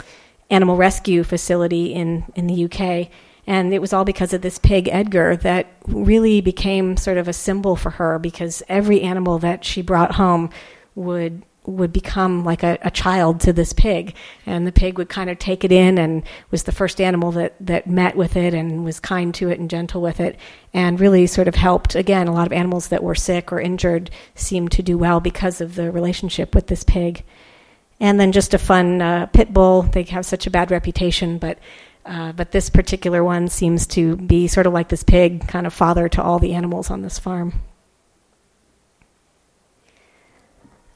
animal 0.49 0.77
rescue 0.77 1.23
facility 1.23 1.93
in 1.93 2.25
in 2.35 2.47
the 2.47 2.65
UK. 2.65 3.09
And 3.45 3.73
it 3.73 3.81
was 3.81 3.91
all 3.91 4.05
because 4.05 4.33
of 4.33 4.41
this 4.41 4.57
pig, 4.57 4.87
Edgar, 4.89 5.35
that 5.37 5.67
really 5.87 6.39
became 6.39 6.95
sort 6.95 7.17
of 7.17 7.27
a 7.27 7.33
symbol 7.33 7.75
for 7.75 7.89
her 7.89 8.17
because 8.17 8.63
every 8.69 9.01
animal 9.01 9.37
that 9.39 9.65
she 9.65 9.81
brought 9.81 10.13
home 10.13 10.49
would 10.95 11.43
would 11.65 11.93
become 11.93 12.43
like 12.43 12.63
a, 12.63 12.77
a, 12.81 12.91
child 12.91 13.39
to 13.41 13.53
this 13.53 13.73
pig. 13.73 14.15
And 14.45 14.67
the 14.67 14.71
pig 14.71 14.97
would 14.97 15.09
kind 15.09 15.29
of 15.29 15.39
take 15.39 15.63
it 15.63 15.71
in 15.71 15.97
and 15.97 16.23
was 16.51 16.63
the 16.63 16.71
first 16.71 16.99
animal 16.99 17.31
that, 17.33 17.55
that 17.59 17.87
met 17.87 18.15
with 18.15 18.35
it 18.35 18.53
and 18.53 18.83
was 18.83 18.99
kind 18.99 19.33
to 19.35 19.49
it 19.49 19.59
and 19.59 19.69
gentle 19.69 20.01
with 20.01 20.19
it 20.19 20.37
and 20.73 20.99
really 20.99 21.25
sort 21.27 21.47
of 21.47 21.55
helped. 21.55 21.95
Again 21.95 22.27
a 22.27 22.33
lot 22.33 22.47
of 22.47 22.53
animals 22.53 22.89
that 22.89 23.03
were 23.03 23.15
sick 23.15 23.51
or 23.51 23.61
injured 23.61 24.11
seemed 24.35 24.71
to 24.73 24.83
do 24.83 24.97
well 24.97 25.19
because 25.19 25.61
of 25.61 25.75
the 25.75 25.91
relationship 25.91 26.53
with 26.53 26.67
this 26.67 26.83
pig. 26.83 27.23
And 27.99 28.19
then 28.19 28.31
just 28.31 28.53
a 28.53 28.59
fun 28.59 29.01
uh, 29.01 29.27
pit 29.27 29.53
bull. 29.53 29.83
They 29.83 30.03
have 30.03 30.25
such 30.25 30.45
a 30.45 30.51
bad 30.51 30.71
reputation 30.71 31.37
but 31.37 31.59
uh, 32.05 32.33
but 32.33 32.51
this 32.51 32.69
particular 32.69 33.23
one 33.23 33.47
seems 33.47 33.87
to 33.87 34.17
be 34.17 34.47
sort 34.47 34.67
of 34.67 34.73
like 34.73 34.89
this 34.89 35.03
pig 35.03 35.47
kind 35.47 35.65
of 35.65 35.73
father 35.73 36.09
to 36.09 36.21
all 36.21 36.37
the 36.37 36.53
animals 36.53 36.91
on 36.91 37.01
this 37.01 37.17
farm 37.17 37.61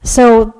So 0.08 0.54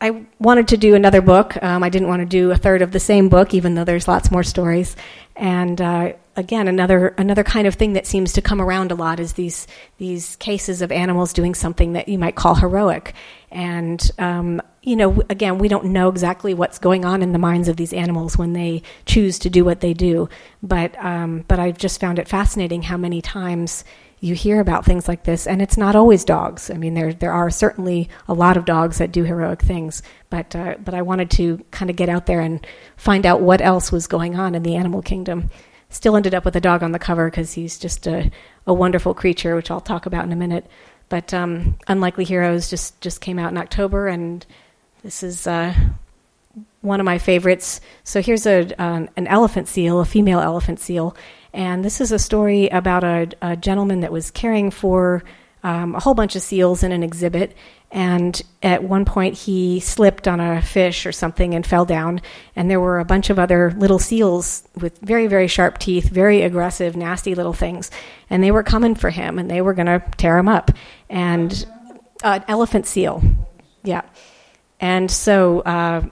I 0.00 0.24
wanted 0.38 0.68
to 0.68 0.78
do 0.78 0.94
another 0.94 1.20
book. 1.20 1.62
Um, 1.62 1.82
I 1.82 1.90
didn't 1.90 2.08
want 2.08 2.20
to 2.20 2.26
do 2.26 2.50
a 2.50 2.56
third 2.56 2.80
of 2.80 2.90
the 2.90 2.98
same 2.98 3.28
book, 3.28 3.52
even 3.52 3.74
though 3.74 3.84
there's 3.84 4.08
lots 4.08 4.30
more 4.30 4.42
stories. 4.42 4.96
And 5.36 5.78
uh, 5.78 6.14
again, 6.36 6.68
another 6.68 7.08
another 7.18 7.44
kind 7.44 7.66
of 7.66 7.74
thing 7.74 7.92
that 7.92 8.06
seems 8.06 8.32
to 8.32 8.40
come 8.40 8.62
around 8.62 8.92
a 8.92 8.94
lot 8.94 9.20
is 9.20 9.34
these 9.34 9.66
these 9.98 10.36
cases 10.36 10.80
of 10.80 10.90
animals 10.90 11.34
doing 11.34 11.54
something 11.54 11.92
that 11.92 12.08
you 12.08 12.18
might 12.18 12.34
call 12.34 12.54
heroic. 12.54 13.14
And 13.50 14.10
um, 14.18 14.62
you 14.82 14.96
know, 14.96 15.22
again, 15.28 15.58
we 15.58 15.68
don't 15.68 15.86
know 15.86 16.08
exactly 16.08 16.54
what's 16.54 16.78
going 16.78 17.04
on 17.04 17.22
in 17.22 17.32
the 17.32 17.38
minds 17.38 17.68
of 17.68 17.76
these 17.76 17.92
animals 17.92 18.38
when 18.38 18.54
they 18.54 18.82
choose 19.04 19.38
to 19.40 19.50
do 19.50 19.66
what 19.66 19.80
they 19.80 19.92
do. 19.92 20.30
But 20.62 20.96
um, 21.04 21.44
but 21.46 21.58
I've 21.58 21.76
just 21.76 22.00
found 22.00 22.18
it 22.18 22.26
fascinating 22.26 22.80
how 22.80 22.96
many 22.96 23.20
times 23.20 23.84
you 24.24 24.34
hear 24.34 24.58
about 24.58 24.86
things 24.86 25.06
like 25.06 25.24
this, 25.24 25.46
and 25.46 25.60
it's 25.60 25.76
not 25.76 25.94
always 25.94 26.24
dogs. 26.24 26.70
I 26.70 26.74
mean, 26.74 26.94
there 26.94 27.12
there 27.12 27.32
are 27.32 27.50
certainly 27.50 28.08
a 28.26 28.32
lot 28.32 28.56
of 28.56 28.64
dogs 28.64 28.96
that 28.96 29.12
do 29.12 29.22
heroic 29.22 29.60
things, 29.60 30.02
but 30.30 30.56
uh, 30.56 30.76
but 30.82 30.94
I 30.94 31.02
wanted 31.02 31.30
to 31.32 31.62
kind 31.70 31.90
of 31.90 31.96
get 31.96 32.08
out 32.08 32.24
there 32.24 32.40
and 32.40 32.66
find 32.96 33.26
out 33.26 33.42
what 33.42 33.60
else 33.60 33.92
was 33.92 34.06
going 34.06 34.34
on 34.34 34.54
in 34.54 34.62
the 34.62 34.76
animal 34.76 35.02
kingdom. 35.02 35.50
Still 35.90 36.16
ended 36.16 36.34
up 36.34 36.46
with 36.46 36.56
a 36.56 36.60
dog 36.60 36.82
on 36.82 36.92
the 36.92 36.98
cover 36.98 37.30
because 37.30 37.52
he's 37.52 37.78
just 37.78 38.06
a, 38.06 38.30
a 38.66 38.72
wonderful 38.72 39.12
creature, 39.12 39.54
which 39.54 39.70
I'll 39.70 39.82
talk 39.82 40.06
about 40.06 40.24
in 40.24 40.32
a 40.32 40.36
minute. 40.36 40.66
But 41.10 41.34
um, 41.34 41.76
Unlikely 41.86 42.24
Heroes 42.24 42.70
just 42.70 42.98
just 43.02 43.20
came 43.20 43.38
out 43.38 43.50
in 43.50 43.58
October, 43.58 44.08
and 44.08 44.44
this 45.02 45.22
is. 45.22 45.46
Uh, 45.46 45.74
one 46.82 47.00
of 47.00 47.04
my 47.04 47.18
favorites. 47.18 47.80
So 48.04 48.22
here's 48.22 48.46
a 48.46 48.70
um, 48.80 49.08
an 49.16 49.26
elephant 49.26 49.68
seal, 49.68 50.00
a 50.00 50.04
female 50.04 50.38
elephant 50.38 50.78
seal, 50.78 51.16
and 51.54 51.84
this 51.84 52.00
is 52.00 52.12
a 52.12 52.18
story 52.18 52.68
about 52.68 53.04
a, 53.04 53.28
a 53.40 53.56
gentleman 53.56 54.00
that 54.00 54.12
was 54.12 54.30
caring 54.30 54.70
for 54.70 55.22
um, 55.62 55.94
a 55.94 56.00
whole 56.00 56.14
bunch 56.14 56.36
of 56.36 56.42
seals 56.42 56.82
in 56.82 56.92
an 56.92 57.02
exhibit. 57.02 57.56
And 57.90 58.40
at 58.60 58.82
one 58.82 59.04
point, 59.04 59.34
he 59.34 59.78
slipped 59.78 60.26
on 60.26 60.40
a 60.40 60.60
fish 60.60 61.06
or 61.06 61.12
something 61.12 61.54
and 61.54 61.64
fell 61.64 61.84
down. 61.84 62.20
And 62.56 62.68
there 62.68 62.80
were 62.80 62.98
a 62.98 63.04
bunch 63.04 63.30
of 63.30 63.38
other 63.38 63.70
little 63.70 64.00
seals 64.00 64.64
with 64.74 64.98
very, 64.98 65.28
very 65.28 65.46
sharp 65.46 65.78
teeth, 65.78 66.08
very 66.08 66.42
aggressive, 66.42 66.96
nasty 66.96 67.36
little 67.36 67.52
things. 67.52 67.90
And 68.28 68.42
they 68.42 68.50
were 68.50 68.64
coming 68.64 68.96
for 68.96 69.10
him 69.10 69.38
and 69.38 69.48
they 69.48 69.62
were 69.62 69.74
going 69.74 69.86
to 69.86 70.02
tear 70.16 70.36
him 70.36 70.48
up. 70.48 70.72
And 71.08 71.64
uh, 72.24 72.40
elephant 72.48 72.86
seal. 72.86 73.22
Yeah. 73.84 74.02
And 74.80 75.08
so, 75.08 75.60
uh, 75.60 76.02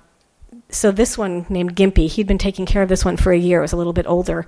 so 0.68 0.92
this 0.92 1.18
one 1.18 1.46
named 1.48 1.74
Gimpy, 1.74 2.09
he'd 2.09 2.26
been 2.26 2.38
taking 2.38 2.64
care 2.64 2.83
of 2.83 2.88
this 2.88 3.05
one 3.05 3.16
for 3.16 3.33
a 3.33 3.38
year. 3.38 3.59
It 3.59 3.62
was 3.62 3.72
a 3.72 3.76
little 3.76 3.92
bit 3.92 4.07
older, 4.07 4.46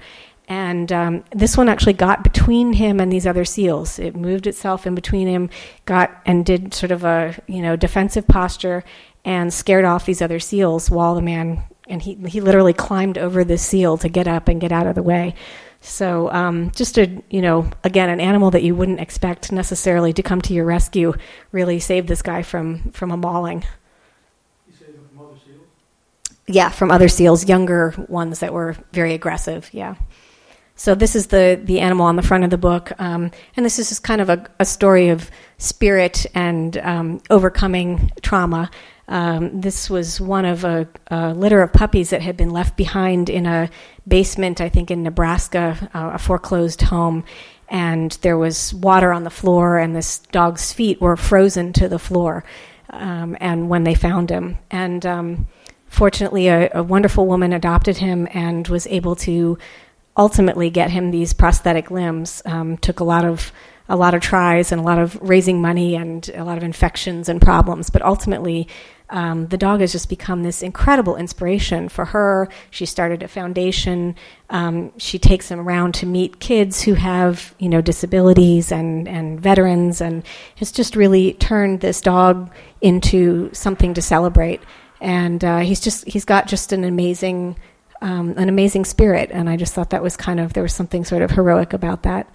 and 0.48 0.92
um, 0.92 1.24
this 1.32 1.56
one 1.56 1.68
actually 1.68 1.94
got 1.94 2.22
between 2.22 2.74
him 2.74 3.00
and 3.00 3.10
these 3.10 3.26
other 3.26 3.44
seals. 3.44 3.98
It 3.98 4.14
moved 4.14 4.46
itself 4.46 4.86
in 4.86 4.94
between 4.94 5.26
him, 5.26 5.50
got 5.86 6.20
and 6.26 6.44
did 6.44 6.74
sort 6.74 6.92
of 6.92 7.04
a 7.04 7.40
you 7.46 7.62
know 7.62 7.76
defensive 7.76 8.26
posture, 8.26 8.84
and 9.24 9.52
scared 9.52 9.84
off 9.84 10.06
these 10.06 10.22
other 10.22 10.40
seals 10.40 10.90
while 10.90 11.14
the 11.14 11.22
man 11.22 11.64
and 11.88 12.02
he 12.02 12.14
he 12.26 12.40
literally 12.40 12.72
climbed 12.72 13.18
over 13.18 13.44
the 13.44 13.58
seal 13.58 13.96
to 13.98 14.08
get 14.08 14.28
up 14.28 14.48
and 14.48 14.60
get 14.60 14.72
out 14.72 14.86
of 14.86 14.94
the 14.94 15.02
way. 15.02 15.34
So 15.80 16.30
um, 16.30 16.70
just 16.72 16.98
a 16.98 17.22
you 17.28 17.42
know 17.42 17.70
again 17.82 18.08
an 18.08 18.20
animal 18.20 18.50
that 18.52 18.62
you 18.62 18.74
wouldn't 18.74 19.00
expect 19.00 19.52
necessarily 19.52 20.12
to 20.14 20.22
come 20.22 20.40
to 20.42 20.54
your 20.54 20.64
rescue 20.64 21.14
really 21.52 21.80
saved 21.80 22.08
this 22.08 22.22
guy 22.22 22.42
from 22.42 22.90
from 22.92 23.10
a 23.10 23.16
mauling. 23.16 23.64
He 24.66 24.72
saved 24.76 24.94
him 24.94 25.08
from 25.08 25.26
other 25.26 25.38
seals. 25.44 25.66
Yeah, 26.46 26.68
from 26.70 26.90
other 26.90 27.08
seals, 27.08 27.48
younger 27.48 27.94
ones 28.08 28.40
that 28.40 28.52
were 28.52 28.76
very 28.92 29.14
aggressive. 29.14 29.68
Yeah. 29.72 29.96
So 30.76 30.94
this 30.94 31.14
is 31.14 31.28
the 31.28 31.60
the 31.62 31.80
animal 31.80 32.06
on 32.06 32.16
the 32.16 32.22
front 32.22 32.44
of 32.44 32.50
the 32.50 32.58
book, 32.58 32.92
um, 32.98 33.30
and 33.56 33.64
this 33.64 33.78
is 33.78 33.90
just 33.90 34.02
kind 34.02 34.20
of 34.20 34.28
a, 34.28 34.44
a 34.58 34.64
story 34.64 35.08
of 35.08 35.30
spirit 35.58 36.26
and 36.34 36.76
um, 36.78 37.20
overcoming 37.30 38.10
trauma. 38.22 38.70
Um, 39.06 39.60
this 39.60 39.90
was 39.90 40.20
one 40.20 40.44
of 40.44 40.64
a, 40.64 40.88
a, 41.08 41.34
litter 41.34 41.60
of 41.62 41.72
puppies 41.72 42.10
that 42.10 42.22
had 42.22 42.36
been 42.36 42.50
left 42.50 42.76
behind 42.76 43.28
in 43.28 43.44
a 43.44 43.68
basement, 44.08 44.60
I 44.60 44.70
think, 44.70 44.90
in 44.90 45.02
Nebraska, 45.02 45.90
uh, 45.94 46.12
a 46.14 46.18
foreclosed 46.18 46.80
home. 46.80 47.24
And 47.68 48.12
there 48.22 48.38
was 48.38 48.72
water 48.72 49.12
on 49.12 49.24
the 49.24 49.30
floor, 49.30 49.78
and 49.78 49.94
this 49.94 50.18
dog's 50.32 50.72
feet 50.72 51.00
were 51.00 51.16
frozen 51.16 51.72
to 51.74 51.88
the 51.88 51.98
floor. 51.98 52.44
Um, 52.90 53.36
and 53.40 53.68
when 53.68 53.84
they 53.84 53.94
found 53.94 54.30
him, 54.30 54.58
and 54.70 55.04
um, 55.04 55.48
fortunately, 55.86 56.48
a, 56.48 56.70
a 56.74 56.82
wonderful 56.82 57.26
woman 57.26 57.52
adopted 57.52 57.98
him 57.98 58.28
and 58.32 58.68
was 58.68 58.86
able 58.86 59.16
to 59.16 59.58
ultimately 60.16 60.70
get 60.70 60.90
him 60.90 61.10
these 61.10 61.32
prosthetic 61.32 61.90
limbs. 61.90 62.42
Um, 62.44 62.76
took 62.78 63.00
a 63.00 63.04
lot 63.04 63.24
of 63.24 63.52
a 63.86 63.96
lot 63.96 64.14
of 64.14 64.22
tries 64.22 64.72
and 64.72 64.80
a 64.80 64.84
lot 64.84 64.98
of 64.98 65.18
raising 65.20 65.60
money 65.60 65.94
and 65.94 66.30
a 66.34 66.42
lot 66.42 66.56
of 66.56 66.64
infections 66.64 67.28
and 67.28 67.40
problems, 67.40 67.90
but 67.90 68.02
ultimately. 68.02 68.68
Um, 69.10 69.48
the 69.48 69.58
dog 69.58 69.80
has 69.80 69.92
just 69.92 70.08
become 70.08 70.42
this 70.42 70.62
incredible 70.62 71.16
inspiration 71.16 71.90
for 71.90 72.06
her. 72.06 72.48
She 72.70 72.86
started 72.86 73.22
a 73.22 73.28
foundation. 73.28 74.16
Um, 74.48 74.92
she 74.96 75.18
takes 75.18 75.50
him 75.50 75.60
around 75.60 75.92
to 75.96 76.06
meet 76.06 76.40
kids 76.40 76.82
who 76.82 76.94
have, 76.94 77.54
you 77.58 77.68
know, 77.68 77.82
disabilities 77.82 78.72
and, 78.72 79.06
and 79.06 79.38
veterans, 79.38 80.00
and 80.00 80.24
has 80.56 80.72
just 80.72 80.96
really 80.96 81.34
turned 81.34 81.80
this 81.80 82.00
dog 82.00 82.50
into 82.80 83.52
something 83.52 83.92
to 83.92 84.02
celebrate. 84.02 84.62
And 85.02 85.44
uh, 85.44 85.58
he's 85.58 85.80
just 85.80 86.06
he's 86.06 86.24
got 86.24 86.46
just 86.46 86.72
an 86.72 86.82
amazing 86.82 87.56
um, 88.04 88.34
an 88.36 88.50
amazing 88.50 88.84
spirit, 88.84 89.30
and 89.32 89.48
I 89.48 89.56
just 89.56 89.72
thought 89.72 89.88
that 89.90 90.02
was 90.02 90.14
kind 90.14 90.38
of 90.38 90.52
there 90.52 90.62
was 90.62 90.74
something 90.74 91.06
sort 91.06 91.22
of 91.22 91.30
heroic 91.30 91.72
about 91.72 92.02
that. 92.02 92.30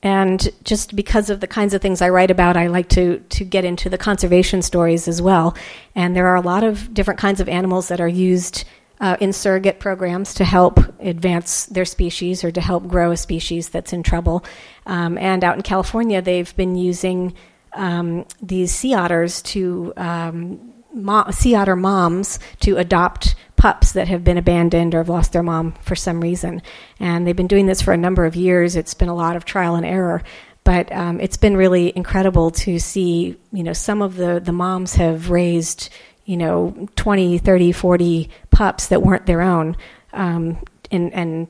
And 0.00 0.48
just 0.62 0.94
because 0.94 1.30
of 1.30 1.40
the 1.40 1.48
kinds 1.48 1.74
of 1.74 1.82
things 1.82 2.00
I 2.00 2.08
write 2.08 2.30
about, 2.30 2.56
I 2.56 2.68
like 2.68 2.88
to 2.90 3.18
to 3.18 3.44
get 3.44 3.64
into 3.64 3.90
the 3.90 3.98
conservation 3.98 4.62
stories 4.62 5.08
as 5.08 5.20
well. 5.20 5.56
And 5.96 6.14
there 6.14 6.28
are 6.28 6.36
a 6.36 6.40
lot 6.40 6.62
of 6.62 6.94
different 6.94 7.18
kinds 7.18 7.40
of 7.40 7.48
animals 7.48 7.88
that 7.88 8.00
are 8.00 8.08
used 8.08 8.64
uh, 9.00 9.16
in 9.18 9.32
surrogate 9.32 9.80
programs 9.80 10.32
to 10.34 10.44
help 10.44 10.78
advance 11.00 11.66
their 11.66 11.84
species 11.84 12.44
or 12.44 12.52
to 12.52 12.60
help 12.60 12.86
grow 12.86 13.10
a 13.10 13.16
species 13.16 13.70
that's 13.70 13.92
in 13.92 14.04
trouble. 14.04 14.44
Um, 14.86 15.18
and 15.18 15.42
out 15.42 15.56
in 15.56 15.62
California, 15.62 16.22
they've 16.22 16.54
been 16.54 16.76
using 16.76 17.34
um, 17.72 18.26
these 18.40 18.72
sea 18.72 18.94
otters 18.94 19.42
to 19.42 19.92
um, 19.96 20.69
mom, 20.92 21.30
sea 21.32 21.54
otter 21.54 21.76
moms 21.76 22.38
to 22.60 22.76
adopt 22.76 23.34
pups 23.56 23.92
that 23.92 24.08
have 24.08 24.24
been 24.24 24.38
abandoned 24.38 24.94
or 24.94 24.98
have 24.98 25.08
lost 25.08 25.32
their 25.32 25.42
mom 25.42 25.72
for 25.82 25.94
some 25.94 26.20
reason. 26.20 26.62
And 26.98 27.26
they've 27.26 27.36
been 27.36 27.46
doing 27.46 27.66
this 27.66 27.82
for 27.82 27.92
a 27.92 27.96
number 27.96 28.24
of 28.24 28.34
years. 28.34 28.74
It's 28.74 28.94
been 28.94 29.10
a 29.10 29.14
lot 29.14 29.36
of 29.36 29.44
trial 29.44 29.74
and 29.74 29.84
error. 29.84 30.22
But 30.64 30.92
um, 30.92 31.20
it's 31.20 31.36
been 31.36 31.56
really 31.56 31.94
incredible 31.96 32.50
to 32.52 32.78
see, 32.78 33.36
you 33.52 33.62
know, 33.62 33.72
some 33.72 34.02
of 34.02 34.16
the, 34.16 34.40
the 34.40 34.52
moms 34.52 34.94
have 34.94 35.30
raised, 35.30 35.90
you 36.24 36.36
know, 36.36 36.88
20, 36.96 37.38
30, 37.38 37.72
40 37.72 38.30
pups 38.50 38.88
that 38.88 39.02
weren't 39.02 39.26
their 39.26 39.40
own 39.40 39.76
um, 40.12 40.58
and, 40.90 41.12
and 41.12 41.48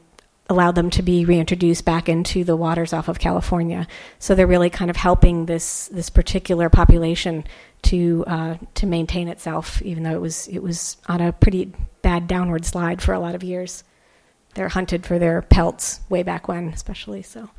allowed 0.48 0.74
them 0.74 0.90
to 0.90 1.02
be 1.02 1.24
reintroduced 1.24 1.84
back 1.84 2.08
into 2.08 2.42
the 2.44 2.56
waters 2.56 2.92
off 2.92 3.08
of 3.08 3.20
California. 3.20 3.86
So 4.18 4.34
they're 4.34 4.46
really 4.46 4.70
kind 4.70 4.90
of 4.90 4.96
helping 4.96 5.46
this, 5.46 5.86
this 5.88 6.10
particular 6.10 6.68
population 6.68 7.44
to 7.82 8.24
uh, 8.26 8.56
to 8.74 8.86
maintain 8.86 9.28
itself, 9.28 9.82
even 9.82 10.02
though 10.02 10.14
it 10.14 10.20
was 10.20 10.48
it 10.48 10.62
was 10.62 10.96
on 11.06 11.20
a 11.20 11.32
pretty 11.32 11.72
bad 12.02 12.26
downward 12.26 12.64
slide 12.64 13.02
for 13.02 13.12
a 13.12 13.20
lot 13.20 13.34
of 13.34 13.42
years. 13.42 13.84
They're 14.54 14.68
hunted 14.68 15.06
for 15.06 15.18
their 15.18 15.42
pelts 15.42 16.00
way 16.08 16.22
back 16.22 16.48
when, 16.48 16.68
especially 16.68 17.22
so. 17.22 17.50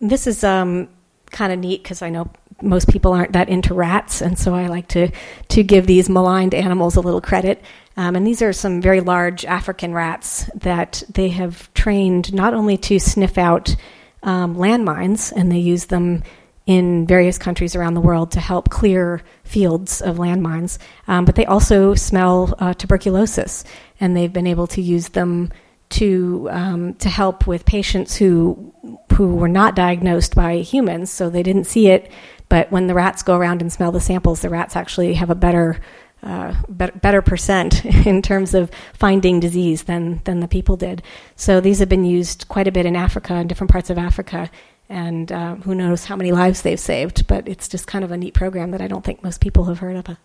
This 0.00 0.26
is 0.26 0.42
um, 0.42 0.88
kind 1.30 1.52
of 1.52 1.58
neat 1.58 1.82
because 1.82 2.02
I 2.02 2.10
know 2.10 2.30
most 2.62 2.88
people 2.88 3.12
aren't 3.12 3.32
that 3.32 3.48
into 3.48 3.74
rats, 3.74 4.20
and 4.20 4.38
so 4.38 4.54
I 4.54 4.66
like 4.66 4.88
to 4.88 5.10
to 5.48 5.62
give 5.62 5.86
these 5.86 6.08
maligned 6.08 6.54
animals 6.54 6.96
a 6.96 7.00
little 7.00 7.20
credit. 7.20 7.62
Um, 7.96 8.16
and 8.16 8.26
these 8.26 8.42
are 8.42 8.52
some 8.52 8.80
very 8.80 9.00
large 9.00 9.44
African 9.44 9.92
rats 9.92 10.48
that 10.54 11.02
they 11.12 11.28
have 11.30 11.72
trained 11.74 12.32
not 12.32 12.54
only 12.54 12.76
to 12.78 12.98
sniff 12.98 13.36
out 13.38 13.74
um, 14.22 14.56
landmines, 14.56 15.32
and 15.32 15.50
they 15.50 15.58
use 15.58 15.86
them 15.86 16.22
in 16.70 17.04
various 17.04 17.36
countries 17.36 17.74
around 17.74 17.94
the 17.94 18.00
world 18.00 18.30
to 18.30 18.38
help 18.38 18.70
clear 18.70 19.20
fields 19.42 20.00
of 20.00 20.18
landmines. 20.18 20.78
Um, 21.08 21.24
but 21.24 21.34
they 21.34 21.44
also 21.44 21.96
smell 21.96 22.54
uh, 22.60 22.74
tuberculosis, 22.74 23.64
and 23.98 24.16
they've 24.16 24.32
been 24.32 24.46
able 24.46 24.68
to 24.68 24.80
use 24.80 25.08
them 25.08 25.50
to 25.88 26.48
um, 26.52 26.94
to 26.94 27.08
help 27.08 27.48
with 27.48 27.66
patients 27.66 28.14
who 28.14 28.72
who 29.14 29.34
were 29.34 29.48
not 29.48 29.74
diagnosed 29.74 30.36
by 30.36 30.58
humans, 30.58 31.10
so 31.10 31.28
they 31.28 31.42
didn't 31.42 31.64
see 31.64 31.88
it. 31.88 32.08
But 32.48 32.70
when 32.70 32.86
the 32.86 32.94
rats 32.94 33.24
go 33.24 33.36
around 33.36 33.62
and 33.62 33.72
smell 33.72 33.90
the 33.90 33.98
samples, 33.98 34.40
the 34.40 34.48
rats 34.48 34.76
actually 34.76 35.14
have 35.14 35.30
a 35.30 35.34
better 35.34 35.80
uh, 36.22 36.54
better, 36.68 37.22
percent 37.22 37.84
in 38.06 38.22
terms 38.22 38.54
of 38.54 38.70
finding 38.92 39.40
disease 39.40 39.84
than 39.84 40.20
than 40.24 40.38
the 40.38 40.46
people 40.46 40.76
did. 40.76 41.02
So 41.34 41.60
these 41.60 41.80
have 41.80 41.88
been 41.88 42.04
used 42.04 42.46
quite 42.46 42.68
a 42.68 42.72
bit 42.72 42.86
in 42.86 42.94
Africa, 42.94 43.34
in 43.34 43.48
different 43.48 43.72
parts 43.72 43.90
of 43.90 43.98
Africa, 43.98 44.50
and 44.90 45.32
uh, 45.32 45.54
who 45.54 45.74
knows 45.74 46.04
how 46.04 46.16
many 46.16 46.32
lives 46.32 46.60
they've 46.60 46.78
saved. 46.78 47.26
But 47.26 47.48
it's 47.48 47.68
just 47.68 47.86
kind 47.86 48.04
of 48.04 48.10
a 48.10 48.16
neat 48.18 48.34
program 48.34 48.72
that 48.72 48.82
I 48.82 48.88
don't 48.88 49.04
think 49.04 49.22
most 49.22 49.40
people 49.40 49.64
have 49.64 49.78
heard 49.78 49.96
of. 49.96 50.16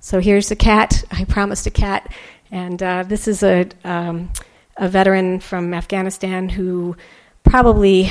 So 0.00 0.20
here's 0.20 0.50
a 0.50 0.56
cat. 0.56 1.04
I 1.10 1.24
promised 1.24 1.66
a 1.66 1.70
cat, 1.70 2.12
and 2.50 2.82
uh, 2.82 3.02
this 3.02 3.28
is 3.28 3.42
a 3.42 3.68
um, 3.84 4.30
a 4.76 4.88
veteran 4.88 5.40
from 5.40 5.74
Afghanistan 5.74 6.48
who 6.48 6.96
probably 7.44 8.08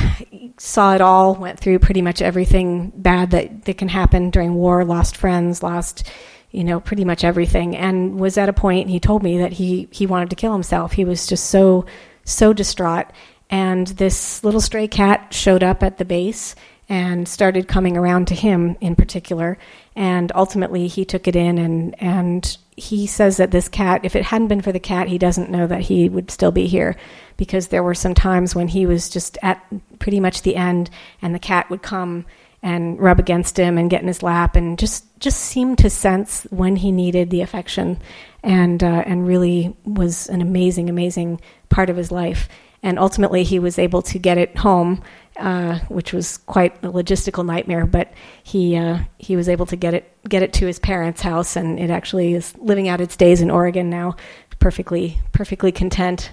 saw 0.58 0.94
it 0.94 1.02
all, 1.02 1.36
went 1.36 1.60
through 1.60 1.80
pretty 1.80 2.02
much 2.02 2.22
everything 2.22 2.92
bad 2.96 3.32
that, 3.32 3.66
that 3.66 3.78
can 3.78 3.88
happen 3.88 4.30
during 4.30 4.54
war, 4.54 4.84
lost 4.84 5.18
friends, 5.18 5.64
lost, 5.64 6.10
you 6.52 6.64
know, 6.64 6.80
pretty 6.80 7.06
much 7.06 7.24
everything, 7.24 7.76
and 7.76 8.20
was 8.20 8.38
at 8.38 8.50
a 8.50 8.54
point, 8.54 8.90
he 8.90 9.00
told 9.00 9.24
me 9.24 9.40
that 9.40 9.54
he, 9.54 9.88
he 9.92 10.06
wanted 10.06 10.30
to 10.30 10.36
kill 10.36 10.54
himself. 10.54 10.92
He 10.92 11.06
was 11.06 11.28
just 11.28 11.50
so 11.50 11.86
so 12.24 12.54
distraught. 12.54 13.08
And 13.50 13.88
this 13.88 14.44
little 14.44 14.62
stray 14.62 14.88
cat 14.88 15.34
showed 15.34 15.64
up 15.64 15.84
at 15.84 15.98
the 15.98 16.06
base 16.06 16.56
and 16.88 17.28
started 17.28 17.68
coming 17.68 17.96
around 17.96 18.28
to 18.28 18.36
him 18.36 18.76
in 18.82 18.96
particular. 18.96 19.58
And 19.96 20.32
ultimately, 20.36 20.88
he 20.88 21.06
took 21.06 21.28
it 21.28 21.36
in, 21.36 21.58
and, 21.58 21.96
and 22.02 22.58
he 22.76 23.08
says 23.08 23.38
that 23.38 23.52
this 23.52 23.70
cat, 23.70 24.02
if 24.04 24.16
it 24.16 24.24
hadn't 24.24 24.50
been 24.50 24.62
for 24.62 24.72
the 24.72 24.80
cat, 24.80 25.08
he 25.08 25.18
doesn't 25.18 25.50
know 25.50 25.68
that 25.68 25.82
he 25.82 26.10
would 26.10 26.32
still 26.32 26.52
be 26.52 26.68
here 26.68 26.96
because 27.38 27.70
there 27.70 27.84
were 27.84 27.94
some 27.94 28.14
times 28.14 28.56
when 28.56 28.68
he 28.68 28.86
was 28.86 29.10
just 29.10 29.38
at 29.42 29.64
pretty 30.00 30.20
much 30.20 30.42
the 30.42 30.56
end, 30.56 30.90
and 31.22 31.34
the 31.34 31.40
cat 31.40 31.70
would 31.70 31.82
come 31.82 32.26
and 32.64 33.00
rub 33.00 33.20
against 33.20 33.58
him 33.58 33.78
and 33.78 33.90
get 33.90 34.02
in 34.02 34.08
his 34.08 34.22
lap 34.22 34.56
and 34.56 34.78
just 34.78 35.06
just 35.20 35.40
seemed 35.40 35.78
to 35.80 35.90
sense 35.90 36.46
when 36.50 36.76
he 36.76 36.92
needed 36.92 37.30
the 37.30 37.42
affection 37.42 38.00
and 38.44 38.84
uh, 38.84 39.04
and 39.06 39.28
really 39.28 39.76
was 39.86 40.28
an 40.28 40.42
amazing 40.42 40.90
amazing 40.90 41.42
part 41.70 41.90
of 41.90 41.98
his 41.98 42.12
life. 42.12 42.50
And 42.84 42.98
ultimately, 42.98 43.44
he 43.44 43.60
was 43.60 43.78
able 43.78 44.02
to 44.02 44.18
get 44.18 44.40
it 44.40 44.58
home, 44.58 45.04
uh, 45.38 45.78
which 45.88 46.14
was 46.14 46.38
quite 46.38 46.84
a 46.84 46.88
logistical 46.88 47.46
nightmare. 47.46 47.86
But 47.86 48.12
he 48.44 48.76
uh, 48.76 49.00
he 49.20 49.36
was 49.36 49.48
able 49.48 49.68
to 49.68 49.76
get 49.76 49.94
it 49.94 50.12
get 50.28 50.42
it 50.42 50.54
to 50.54 50.66
his 50.66 50.80
parents' 50.80 51.22
house, 51.22 51.56
and 51.56 51.80
it 51.80 51.92
actually 51.92 52.34
is 52.34 52.56
living 52.58 52.88
out 52.88 53.00
its 53.00 53.16
days 53.16 53.42
in 53.42 53.52
Oregon 53.52 53.90
now, 53.90 54.16
perfectly 54.60 55.20
perfectly 55.32 55.72
content. 55.72 56.32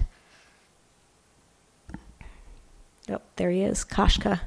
Oh, 3.11 3.21
there 3.35 3.49
he 3.49 3.61
is, 3.61 3.85
Koshka. 3.85 4.39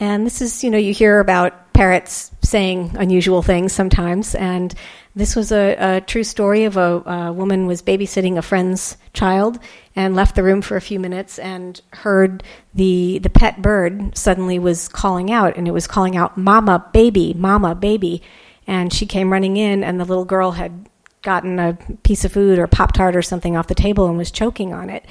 And 0.00 0.24
this 0.24 0.40
is, 0.40 0.62
you 0.62 0.70
know, 0.70 0.78
you 0.78 0.92
hear 0.92 1.18
about 1.18 1.72
parrots 1.72 2.30
saying 2.48 2.96
unusual 2.98 3.42
things 3.42 3.72
sometimes, 3.72 4.34
and 4.34 4.74
this 5.18 5.34
was 5.34 5.50
a, 5.52 5.76
a 5.78 6.00
true 6.00 6.24
story 6.24 6.64
of 6.64 6.76
a, 6.76 7.02
a, 7.04 7.32
woman 7.32 7.66
was 7.66 7.82
babysitting 7.82 8.38
a 8.38 8.42
friend's 8.42 8.96
child 9.12 9.58
and 9.96 10.14
left 10.14 10.36
the 10.36 10.44
room 10.44 10.62
for 10.62 10.76
a 10.76 10.80
few 10.80 11.00
minutes 11.00 11.38
and 11.40 11.80
heard 11.92 12.42
the 12.74 13.18
the 13.18 13.30
pet 13.30 13.60
bird 13.60 14.16
suddenly 14.16 14.58
was 14.58 14.88
calling 14.88 15.32
out 15.32 15.56
and 15.56 15.66
it 15.66 15.72
was 15.72 15.88
calling 15.88 16.16
out 16.16 16.38
mama 16.38 16.86
baby 16.92 17.34
mama 17.34 17.74
baby. 17.74 18.22
And 18.66 18.92
she 18.92 19.06
came 19.06 19.32
running 19.32 19.56
in 19.56 19.82
and 19.82 19.98
the 19.98 20.04
little 20.04 20.24
girl 20.24 20.52
had 20.52 20.88
gotten 21.22 21.58
a 21.58 21.76
piece 22.04 22.24
of 22.24 22.32
food 22.32 22.58
or 22.58 22.66
pop 22.68 22.92
tart 22.92 23.16
or 23.16 23.22
something 23.22 23.56
off 23.56 23.66
the 23.66 23.74
table 23.74 24.06
and 24.06 24.16
was 24.16 24.30
choking 24.30 24.72
on 24.72 24.88
it. 24.88 25.04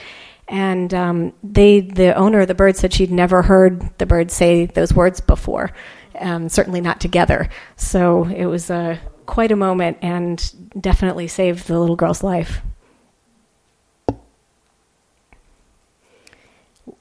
And 0.48 0.94
um, 0.94 1.34
they 1.44 1.82
the 1.82 2.16
owner 2.16 2.40
of 2.40 2.48
the 2.48 2.56
bird 2.56 2.78
said 2.78 2.94
she'd 2.94 3.12
never 3.12 3.42
heard 3.42 3.90
the 3.98 4.06
bird 4.06 4.32
say 4.32 4.68
those 4.68 4.94
words 4.94 5.20
before 5.20 5.74
um, 6.20 6.50
certainly 6.50 6.82
not 6.82 7.00
together 7.00 7.50
so 7.76 8.26
it 8.26 8.46
was 8.46 8.70
a 8.70 9.00
quite 9.26 9.52
a 9.52 9.56
moment 9.56 9.98
and 10.02 10.54
definitely 10.80 11.28
saved 11.28 11.68
the 11.68 11.80
little 11.80 11.96
girl's 11.96 12.24
life. 12.24 12.62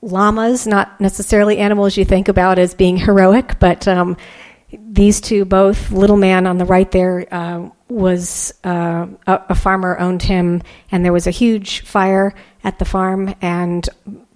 llamas, 0.03 0.67
not 0.67 1.01
necessarily 1.01 1.59
animals 1.59 1.97
you 1.97 2.05
think 2.05 2.29
about 2.29 2.59
as 2.59 2.75
being 2.75 2.97
heroic, 2.97 3.59
but 3.59 3.87
um, 3.89 4.17
these 4.73 5.21
two, 5.21 5.45
both, 5.45 5.91
little 5.91 6.17
man 6.17 6.47
on 6.47 6.59
the 6.59 6.65
right 6.65 6.91
there, 6.91 7.27
uh, 7.31 7.69
was 7.89 8.53
uh, 8.65 9.07
a, 9.27 9.43
a, 9.51 9.55
farmer 9.55 9.99
owned 9.99 10.23
him, 10.23 10.63
and 10.91 11.05
there 11.05 11.13
was 11.13 11.27
a 11.27 11.33
huge 11.33 11.83
fire 11.83 12.35
at 12.65 12.79
the 12.79 12.85
farm, 12.85 13.35
and 13.41 13.89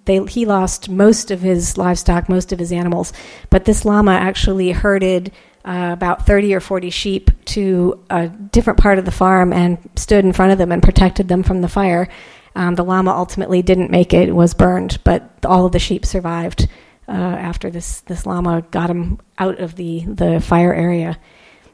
they, 0.05 0.23
he 0.25 0.45
lost 0.45 0.89
most 0.89 1.31
of 1.31 1.41
his 1.41 1.77
livestock, 1.77 2.29
most 2.29 2.51
of 2.51 2.59
his 2.59 2.71
animals. 2.71 3.13
But 3.49 3.65
this 3.65 3.85
llama 3.85 4.11
actually 4.11 4.71
herded 4.71 5.31
uh, 5.63 5.91
about 5.93 6.25
30 6.25 6.55
or 6.55 6.59
40 6.59 6.89
sheep 6.89 7.31
to 7.45 8.03
a 8.09 8.27
different 8.27 8.79
part 8.79 8.97
of 8.97 9.05
the 9.05 9.11
farm 9.11 9.53
and 9.53 9.77
stood 9.95 10.25
in 10.25 10.33
front 10.33 10.51
of 10.51 10.57
them 10.57 10.71
and 10.71 10.81
protected 10.81 11.27
them 11.27 11.43
from 11.43 11.61
the 11.61 11.69
fire. 11.69 12.09
Um, 12.55 12.75
the 12.75 12.83
llama 12.83 13.11
ultimately 13.11 13.61
didn't 13.61 13.91
make 13.91 14.13
it; 14.13 14.35
was 14.35 14.53
burned, 14.53 14.99
but 15.03 15.29
all 15.45 15.65
of 15.65 15.71
the 15.71 15.79
sheep 15.79 16.05
survived 16.05 16.67
uh, 17.07 17.11
after 17.11 17.69
this 17.69 18.01
this 18.01 18.25
llama 18.25 18.63
got 18.71 18.89
him 18.89 19.19
out 19.37 19.59
of 19.59 19.75
the 19.75 20.03
the 20.05 20.41
fire 20.41 20.73
area. 20.73 21.17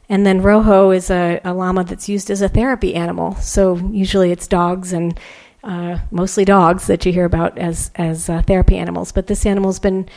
And 0.10 0.26
then 0.26 0.42
Rojo 0.42 0.92
is 0.92 1.10
a, 1.10 1.42
a 1.44 1.54
llama 1.54 1.84
that's 1.84 2.08
used 2.08 2.30
as 2.30 2.42
a 2.42 2.48
therapy 2.48 2.96
animal. 2.96 3.36
So 3.36 3.76
usually 3.92 4.32
it's 4.32 4.48
dogs 4.48 4.94
and 4.94 5.20
uh, 5.68 6.00
mostly 6.12 6.46
dogs 6.46 6.88
that 6.88 7.06
you 7.06 7.12
hear 7.12 7.26
about 7.26 7.58
as 7.58 7.92
as 7.96 8.30
uh, 8.30 8.42
therapy 8.42 8.78
animals. 8.78 9.12
But 9.12 9.28
this 9.28 9.46
animal's 9.46 9.80
been 9.80 10.08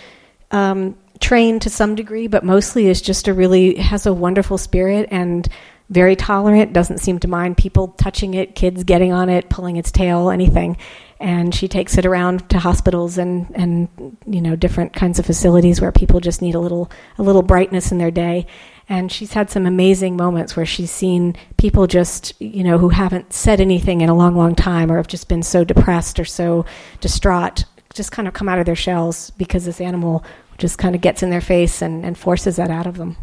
um, 0.53 0.97
trained 1.19 1.63
to 1.63 1.71
some 1.71 1.97
degree, 1.97 2.29
but 2.29 2.45
mostly 2.45 2.87
is 2.87 3.03
just 3.03 3.27
a 3.27 3.35
really 3.35 3.75
has 3.77 4.07
a 4.07 4.15
wonderful 4.15 4.59
spirit 4.59 5.09
and 5.11 5.49
very 5.91 6.15
tolerant. 6.15 6.73
Doesn't 6.73 6.99
seem 6.99 7.19
to 7.19 7.29
mind 7.29 7.57
people 7.57 7.89
touching 7.89 8.35
it, 8.35 8.55
kids 8.55 8.85
getting 8.85 9.13
on 9.13 9.29
it, 9.29 9.51
pulling 9.51 9.77
its 9.77 9.91
tail, 9.91 10.31
anything. 10.31 10.77
And 11.19 11.53
she 11.53 11.67
takes 11.67 11.99
it 11.99 12.07
around 12.07 12.49
to 12.51 12.61
hospitals 12.61 13.19
and 13.19 13.51
and 13.55 14.17
you 14.27 14.41
know 14.41 14.55
different 14.55 14.93
kinds 14.93 15.19
of 15.19 15.27
facilities 15.27 15.81
where 15.81 15.91
people 15.91 16.21
just 16.21 16.43
need 16.43 16.55
a 16.55 16.61
little 16.61 16.93
a 17.19 17.25
little 17.25 17.43
brightness 17.43 17.91
in 17.91 17.99
their 17.99 18.13
day. 18.13 18.47
And 18.91 19.11
she's 19.13 19.35
had 19.35 19.51
some 19.51 19.67
amazing 19.67 20.17
moments 20.17 20.57
where 20.57 20.67
she's 20.67 20.91
seen 20.91 21.37
people 21.57 21.87
just, 21.87 22.35
you 22.41 22.65
know, 22.65 22.77
who 22.77 22.89
haven't 22.89 23.33
said 23.33 23.61
anything 23.61 24.01
in 24.01 24.09
a 24.09 24.15
long, 24.17 24.35
long 24.35 24.57
time 24.57 24.91
or 24.91 24.97
have 24.97 25.07
just 25.07 25.29
been 25.29 25.45
so 25.45 25.63
depressed 25.63 26.19
or 26.19 26.25
so 26.25 26.67
distraught, 27.01 27.65
just 27.95 28.11
kind 28.11 28.27
of 28.27 28.35
come 28.35 28.49
out 28.49 28.59
of 28.59 28.67
their 28.67 28.75
shells 28.75 29.31
because 29.31 29.65
this 29.65 29.81
animal 29.81 30.25
just 30.59 30.77
kind 30.77 30.97
of 30.97 31.01
gets 31.01 31.23
in 31.23 31.31
their 31.31 31.41
face 31.41 31.81
and, 31.81 32.05
and 32.05 32.19
forces 32.19 32.57
that 32.57 32.69
out 32.69 32.89
of 32.89 32.97
them. 32.97 33.17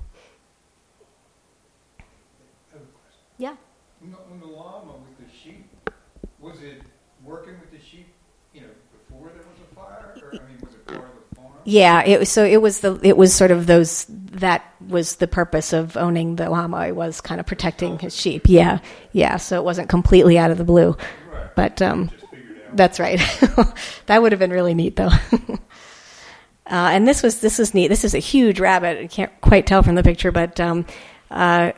Yeah. 3.38 3.56
When 4.00 4.40
the 4.40 4.48
llama 4.48 4.94
with 4.94 5.28
the 5.28 5.36
sheep, 5.36 5.70
was 6.40 6.62
it 6.62 6.82
working 7.26 7.56
with 7.60 7.72
the 7.72 7.86
sheep, 7.86 8.08
you 8.54 8.62
know, 8.62 8.68
before 8.94 9.32
there 9.36 9.44
was 9.44 9.60
a 9.70 9.76
fire, 9.76 10.14
or 10.24 10.30
I 10.34 10.48
mean, 10.48 10.60
was 10.64 10.76
it 10.76 10.88
part 10.88 11.00
of 11.00 11.08
the 11.08 11.10
farm? 11.10 11.27
Yeah, 11.64 12.04
it 12.06 12.20
was. 12.20 12.30
So 12.30 12.46
it 12.46 12.62
was 12.62 12.80
the. 12.80 12.98
It 13.04 13.18
was 13.18 13.34
sort 13.34 13.52
of 13.52 13.68
those. 13.68 14.06
That 14.08 14.64
was 14.88 15.18
the 15.18 15.28
purpose 15.28 15.74
of 15.74 15.98
owning 15.98 16.38
the 16.38 16.50
llama. 16.50 16.88
It 16.88 16.96
was 16.96 17.20
kind 17.20 17.42
of 17.42 17.46
protecting 17.46 18.00
his 18.00 18.16
sheep. 18.16 18.44
Yeah, 18.48 18.80
yeah. 19.12 19.36
So 19.36 19.58
it 19.58 19.66
wasn't 19.66 19.90
completely 19.90 20.38
out 20.38 20.50
of 20.50 20.58
the 20.58 20.64
blue, 20.64 20.96
right. 21.30 21.56
but 21.56 21.82
um, 21.82 22.10
that's 22.72 23.02
right. 23.02 23.20
that 24.06 24.22
would 24.22 24.32
have 24.32 24.40
been 24.40 24.52
really 24.52 24.76
neat, 24.76 24.96
though. 24.96 25.12
Uh, 26.70 26.90
and 26.92 27.08
this 27.08 27.24
was 27.24 27.40
this 27.40 27.60
is 27.60 27.74
neat. 27.74 27.88
This 27.88 28.04
is 28.04 28.14
a 28.14 28.20
huge 28.20 28.60
rabbit. 28.60 28.98
I 28.98 29.08
can't 29.08 29.32
quite 29.40 29.66
tell 29.66 29.84
from 29.84 29.96
the 29.96 30.04
picture, 30.04 30.34
but 30.34 30.60
um, 30.60 30.86
uh, 31.32 31.72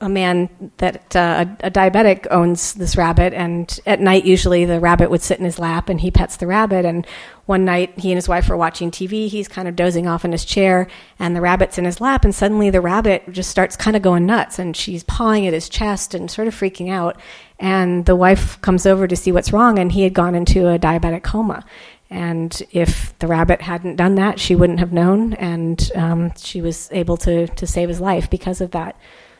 a 0.00 0.08
man 0.08 0.70
that 0.76 1.16
uh, 1.16 1.46
a, 1.62 1.66
a, 1.66 1.70
diabetic 1.70 2.28
owns 2.30 2.74
this 2.74 2.96
rabbit, 2.96 3.34
and 3.34 3.80
at 3.86 4.00
night 4.00 4.24
usually 4.24 4.64
the 4.64 4.78
rabbit 4.78 5.10
would 5.10 5.22
sit 5.22 5.40
in 5.40 5.44
his 5.44 5.58
lap, 5.58 5.88
and 5.88 6.00
he 6.00 6.12
pets 6.12 6.36
the 6.36 6.46
rabbit. 6.46 6.84
And 6.84 7.06
one 7.46 7.64
night 7.64 7.98
he 7.98 8.10
and 8.10 8.16
his 8.16 8.28
wife 8.28 8.48
were 8.48 8.56
watching 8.56 8.90
TV. 8.90 9.28
He's 9.28 9.48
kind 9.48 9.68
of 9.68 9.76
dozing 9.76 10.06
off 10.06 10.24
in 10.24 10.32
his 10.32 10.44
chair, 10.44 10.88
and 11.18 11.34
the 11.34 11.40
rabbit's 11.40 11.78
in 11.78 11.84
his 11.84 12.00
lap, 12.00 12.24
and 12.24 12.34
suddenly 12.34 12.70
the 12.70 12.80
rabbit 12.80 13.24
just 13.30 13.50
starts 13.50 13.76
kind 13.76 13.96
of 13.96 14.02
going 14.02 14.26
nuts, 14.26 14.58
and 14.58 14.76
she's 14.76 15.04
pawing 15.04 15.46
at 15.46 15.54
his 15.54 15.68
chest 15.68 16.12
and 16.12 16.30
sort 16.30 16.48
of 16.48 16.54
freaking 16.54 16.90
out. 16.90 17.18
And 17.58 18.04
the 18.04 18.16
wife 18.16 18.60
comes 18.60 18.84
over 18.84 19.06
to 19.06 19.16
see 19.16 19.32
what's 19.32 19.52
wrong, 19.52 19.78
and 19.78 19.92
he 19.92 20.02
had 20.02 20.12
gone 20.12 20.34
into 20.34 20.68
a 20.68 20.78
diabetic 20.78 21.22
coma. 21.22 21.64
And 22.10 22.62
if 22.70 23.18
the 23.18 23.26
rabbit 23.26 23.62
hadn't 23.62 23.96
done 23.96 24.16
that, 24.16 24.38
she 24.38 24.54
wouldn't 24.54 24.80
have 24.80 24.92
known, 24.92 25.32
and 25.34 25.90
um, 25.94 26.32
she 26.36 26.60
was 26.60 26.88
able 26.92 27.16
to, 27.18 27.46
to 27.46 27.66
save 27.66 27.88
his 27.88 28.00
life 28.00 28.28
because 28.28 28.60
of 28.60 28.72
that. 28.72 28.96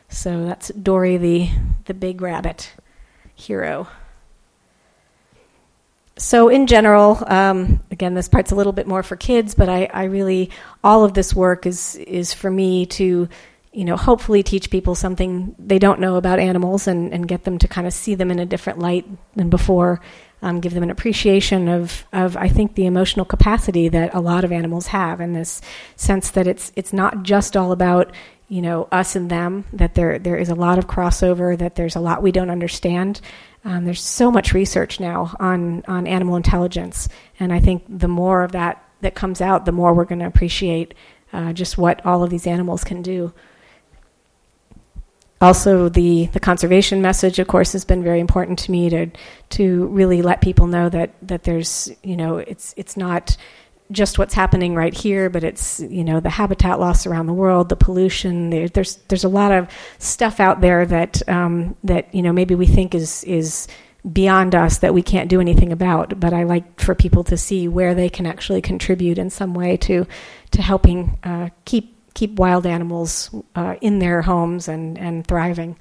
So 0.09 0.47
that's 0.47 0.69
Dory 0.69 1.17
the, 1.17 1.51
the 1.87 1.95
big 1.95 2.21
rabbit 2.21 2.73
hero. 3.35 3.89
So, 6.19 6.49
in 6.49 6.67
general, 6.67 7.23
um, 7.27 7.81
again, 7.91 8.15
this 8.15 8.29
part's 8.29 8.51
a 8.51 8.55
little 8.55 8.73
bit 8.73 8.87
more 8.87 9.03
for 9.03 9.17
kids, 9.17 9.55
but 9.55 9.69
I, 9.69 9.89
I 9.93 10.05
really, 10.05 10.51
all 10.83 11.05
of 11.05 11.13
this 11.13 11.35
work 11.35 11.67
is, 11.67 11.95
is 11.97 12.33
for 12.33 12.51
me 12.51 12.87
to 12.87 13.29
you 13.73 13.85
know, 13.85 13.97
hopefully 13.97 14.43
teach 14.43 14.71
people 14.71 14.95
something 14.95 15.55
they 15.59 15.79
don't 15.79 16.01
know 16.01 16.17
about 16.17 16.39
animals 16.39 16.89
and, 16.89 17.13
and 17.13 17.29
get 17.29 17.45
them 17.45 17.59
to 17.59 17.69
kind 17.69 17.87
of 17.87 17.93
see 17.93 18.15
them 18.15 18.31
in 18.31 18.39
a 18.39 18.47
different 18.47 18.79
light 18.79 19.05
than 19.35 19.51
before 19.51 20.01
um, 20.43 20.61
give 20.61 20.75
them 20.75 20.83
an 20.83 20.91
appreciation 20.91 21.69
of, 21.69 22.05
of 22.13 22.37
I 22.37 22.49
think 22.49 22.75
the 22.75 22.87
emotional 22.87 23.25
capacity 23.25 23.89
that 23.89 24.15
a 24.15 24.21
lot 24.21 24.45
of 24.45 24.53
animals 24.53 24.89
have, 24.89 25.21
and 25.21 25.35
this 25.35 25.61
sense 25.97 26.31
that 26.31 26.47
it's 26.47 26.73
it's 26.77 26.93
not 26.93 27.23
just 27.23 27.57
all 27.57 27.73
about 27.73 28.13
you 28.49 28.63
know 28.63 28.87
us 28.93 29.17
and 29.17 29.31
them. 29.31 29.65
That 29.73 29.95
there 29.95 30.19
there 30.19 30.37
is 30.37 30.49
a 30.49 30.55
lot 30.55 30.79
of 30.79 30.87
crossover. 30.87 31.57
That 31.57 31.75
there's 31.75 31.97
a 31.97 32.01
lot 32.01 32.23
we 32.23 32.33
don't 32.33 32.51
understand. 32.51 33.21
Um, 33.67 33.85
there's 33.85 34.01
so 34.01 34.31
much 34.31 34.55
research 34.55 35.01
now 35.01 35.35
on 35.41 35.83
on 35.89 36.07
animal 36.07 36.37
intelligence, 36.37 37.09
and 37.41 37.53
I 37.53 37.59
think 37.59 37.83
the 37.89 38.07
more 38.07 38.45
of 38.45 38.53
that 38.53 38.81
that 39.01 39.17
comes 39.17 39.41
out, 39.41 39.65
the 39.65 39.73
more 39.73 39.93
we're 39.93 40.05
going 40.05 40.21
to 40.21 40.27
appreciate 40.27 40.95
uh, 41.33 41.53
just 41.53 41.77
what 41.77 42.07
all 42.07 42.23
of 42.23 42.31
these 42.31 42.47
animals 42.47 42.85
can 42.85 43.03
do. 43.03 43.35
Also 45.41 45.89
the 45.89 46.27
the 46.27 46.39
conservation 46.39 47.03
message 47.03 47.41
of 47.41 47.49
course 47.49 47.73
has 47.73 47.85
been 47.85 48.05
very 48.05 48.21
important 48.21 48.61
to 48.61 48.71
me 48.71 48.89
to 48.89 49.11
to 49.51 49.87
really 49.89 50.23
let 50.23 50.41
people 50.41 50.69
know 50.69 50.89
that 50.89 51.15
that 51.21 51.43
there's 51.43 51.91
you 52.05 52.17
know 52.17 52.39
it's 52.39 52.73
it's 52.77 52.97
not 52.97 53.37
just 53.91 54.19
what's 54.19 54.35
happening 54.35 54.75
right 54.75 54.95
here 54.95 55.31
but 55.31 55.45
it's 55.45 55.81
you 55.81 56.03
know 56.03 56.19
the 56.21 56.31
habitat 56.31 56.81
loss 56.81 57.07
around 57.07 57.27
the 57.27 57.33
world 57.33 57.69
the 57.69 57.77
pollution 57.77 58.51
there's 58.51 58.97
there's 59.09 59.25
a 59.25 59.29
lot 59.29 59.53
of 59.53 59.69
stuff 59.99 60.41
out 60.41 60.61
there 60.61 60.85
that 60.85 61.27
um, 61.29 61.77
that 61.85 62.13
you 62.15 62.23
know 62.23 62.33
maybe 62.33 62.55
we 62.55 62.67
think 62.67 62.95
is 62.95 63.23
is 63.25 63.69
beyond 64.13 64.55
us 64.55 64.79
that 64.79 64.95
we 64.95 65.03
can't 65.03 65.29
do 65.29 65.41
anything 65.41 65.73
about 65.73 66.19
but 66.19 66.33
I 66.33 66.45
like 66.45 66.81
for 66.81 66.95
people 66.95 67.25
to 67.25 67.37
see 67.37 67.69
where 67.69 67.95
they 67.95 68.09
can 68.09 68.27
actually 68.27 68.63
contribute 68.63 69.19
in 69.19 69.31
some 69.31 69.55
way 69.55 69.77
to 69.79 70.07
to 70.53 70.63
helping 70.63 71.19
uh, 71.25 71.51
keep 71.65 71.97
keep 72.17 72.39
wild 72.39 72.67
animals 72.67 73.31
uh, 73.55 73.77
in 73.83 73.99
their 73.99 74.23
homes 74.23 74.69
and, 74.69 74.99
and 74.99 75.27
thriving. 75.27 75.77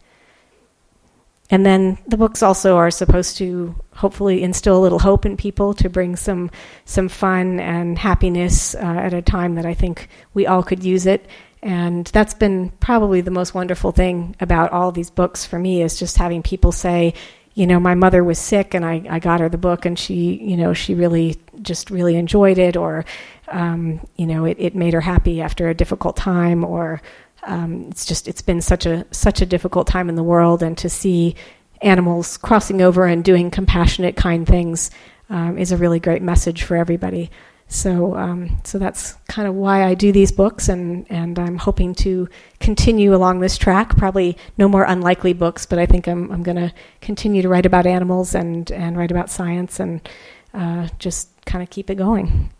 And 1.51 1.65
then 1.65 1.97
the 2.08 2.17
books 2.17 2.41
also 2.41 2.77
are 2.77 2.89
supposed 2.89 3.38
to 3.38 3.75
hopefully 3.93 4.41
instill 4.41 4.77
a 4.77 4.81
little 4.81 4.99
hope 4.99 5.25
in 5.25 5.38
people 5.38 5.73
to 5.75 5.89
bring 5.89 6.15
some 6.15 6.49
some 6.86 7.08
fun 7.08 7.60
and 7.60 7.97
happiness 7.97 8.73
uh, 8.75 8.79
at 8.79 9.13
a 9.13 9.21
time 9.21 9.55
that 9.55 9.65
I 9.65 9.73
think 9.73 10.10
we 10.34 10.47
all 10.47 10.63
could 10.63 10.84
use 10.84 11.05
it. 11.05 11.27
And 11.62 12.05
that's 12.08 12.34
been 12.34 12.69
probably 12.79 13.21
the 13.21 13.31
most 13.31 13.53
wonderful 13.53 13.91
thing 13.91 14.36
about 14.39 14.71
all 14.71 14.91
these 14.91 15.10
books 15.10 15.45
for 15.45 15.58
me 15.58 15.81
is 15.81 15.97
just 15.97 16.17
having 16.17 16.43
people 16.43 16.71
say, 16.71 17.13
you 17.53 17.65
know, 17.65 17.79
my 17.79 17.95
mother 17.95 18.23
was 18.23 18.38
sick 18.38 18.73
and 18.73 18.86
I, 18.86 19.03
I 19.10 19.19
got 19.19 19.39
her 19.39 19.49
the 19.49 19.58
book 19.58 19.86
and 19.86 19.97
she, 19.97 20.36
you 20.43 20.58
know, 20.58 20.73
she 20.73 20.93
really 20.93 21.38
just 21.62 21.89
really 21.89 22.17
enjoyed 22.17 22.58
it 22.58 22.75
or 22.75 23.05
um, 23.47 24.05
you 24.15 24.25
know, 24.25 24.45
it, 24.45 24.58
it 24.60 24.75
made 24.75 24.93
her 24.93 25.01
happy 25.01 25.41
after 25.41 25.69
a 25.69 25.73
difficult 25.73 26.15
time, 26.15 26.63
or 26.63 27.01
um, 27.45 27.88
it's 27.89 28.06
just 28.06 28.27
it's 28.27 28.41
been 28.41 28.62
such 28.62 28.85
a 28.85 29.06
such 29.12 29.41
a 29.41 29.46
difficult 29.46 29.87
time 29.87 30.10
in 30.10 30.15
the 30.15 30.23
world, 30.23 30.63
and 30.63 30.77
to 30.79 30.89
see 30.89 31.35
animals 31.81 32.37
crossing 32.37 32.81
over 32.81 33.06
and 33.06 33.23
doing 33.23 33.52
compassionate, 33.52 34.15
kind 34.15 34.48
things 34.48 34.91
um, 35.29 35.58
is 35.58 35.71
a 35.71 35.77
really 35.77 36.00
great 36.00 36.21
message 36.21 36.63
for 36.63 36.75
everybody. 36.75 37.29
So, 37.67 38.15
um, 38.15 38.62
so 38.63 38.77
that's 38.77 39.13
kind 39.27 39.48
of 39.48 39.56
why 39.56 39.83
I 39.83 39.96
do 39.96 40.12
these 40.12 40.31
books, 40.31 40.69
and, 40.69 41.06
and 41.10 41.39
I'm 41.39 41.58
hoping 41.58 41.96
to 41.96 42.29
continue 42.60 43.15
along 43.15 43.39
this 43.39 43.58
track. 43.58 43.98
Probably 43.98 44.37
no 44.58 44.67
more 44.67 44.83
unlikely 44.83 45.33
books, 45.33 45.65
but 45.65 45.79
I 45.79 45.87
think 45.87 46.08
I'm, 46.08 46.31
I'm 46.31 46.43
going 46.43 46.58
to 46.58 46.71
continue 47.02 47.41
to 47.41 47.50
write 47.50 47.65
about 47.65 47.87
animals 47.87 48.35
and, 48.35 48.69
and 48.71 48.96
write 48.96 49.10
about 49.10 49.31
science 49.31 49.79
and 49.79 50.08
uh, 50.54 50.89
just 51.00 51.29
kind 51.46 51.63
of 51.63 51.69
keep 51.71 51.89
it 51.89 51.96
going. 51.96 52.52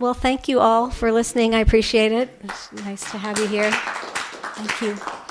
Well, 0.00 0.14
thank 0.14 0.48
you 0.48 0.60
all 0.60 0.88
for 0.88 1.12
listening. 1.12 1.54
I 1.54 1.58
appreciate 1.58 2.10
it. 2.10 2.30
It's 2.42 2.72
nice 2.72 3.02
to 3.10 3.18
have 3.18 3.38
you 3.38 3.46
here. 3.46 3.70
Thank 3.70 4.80
you. 4.80 5.29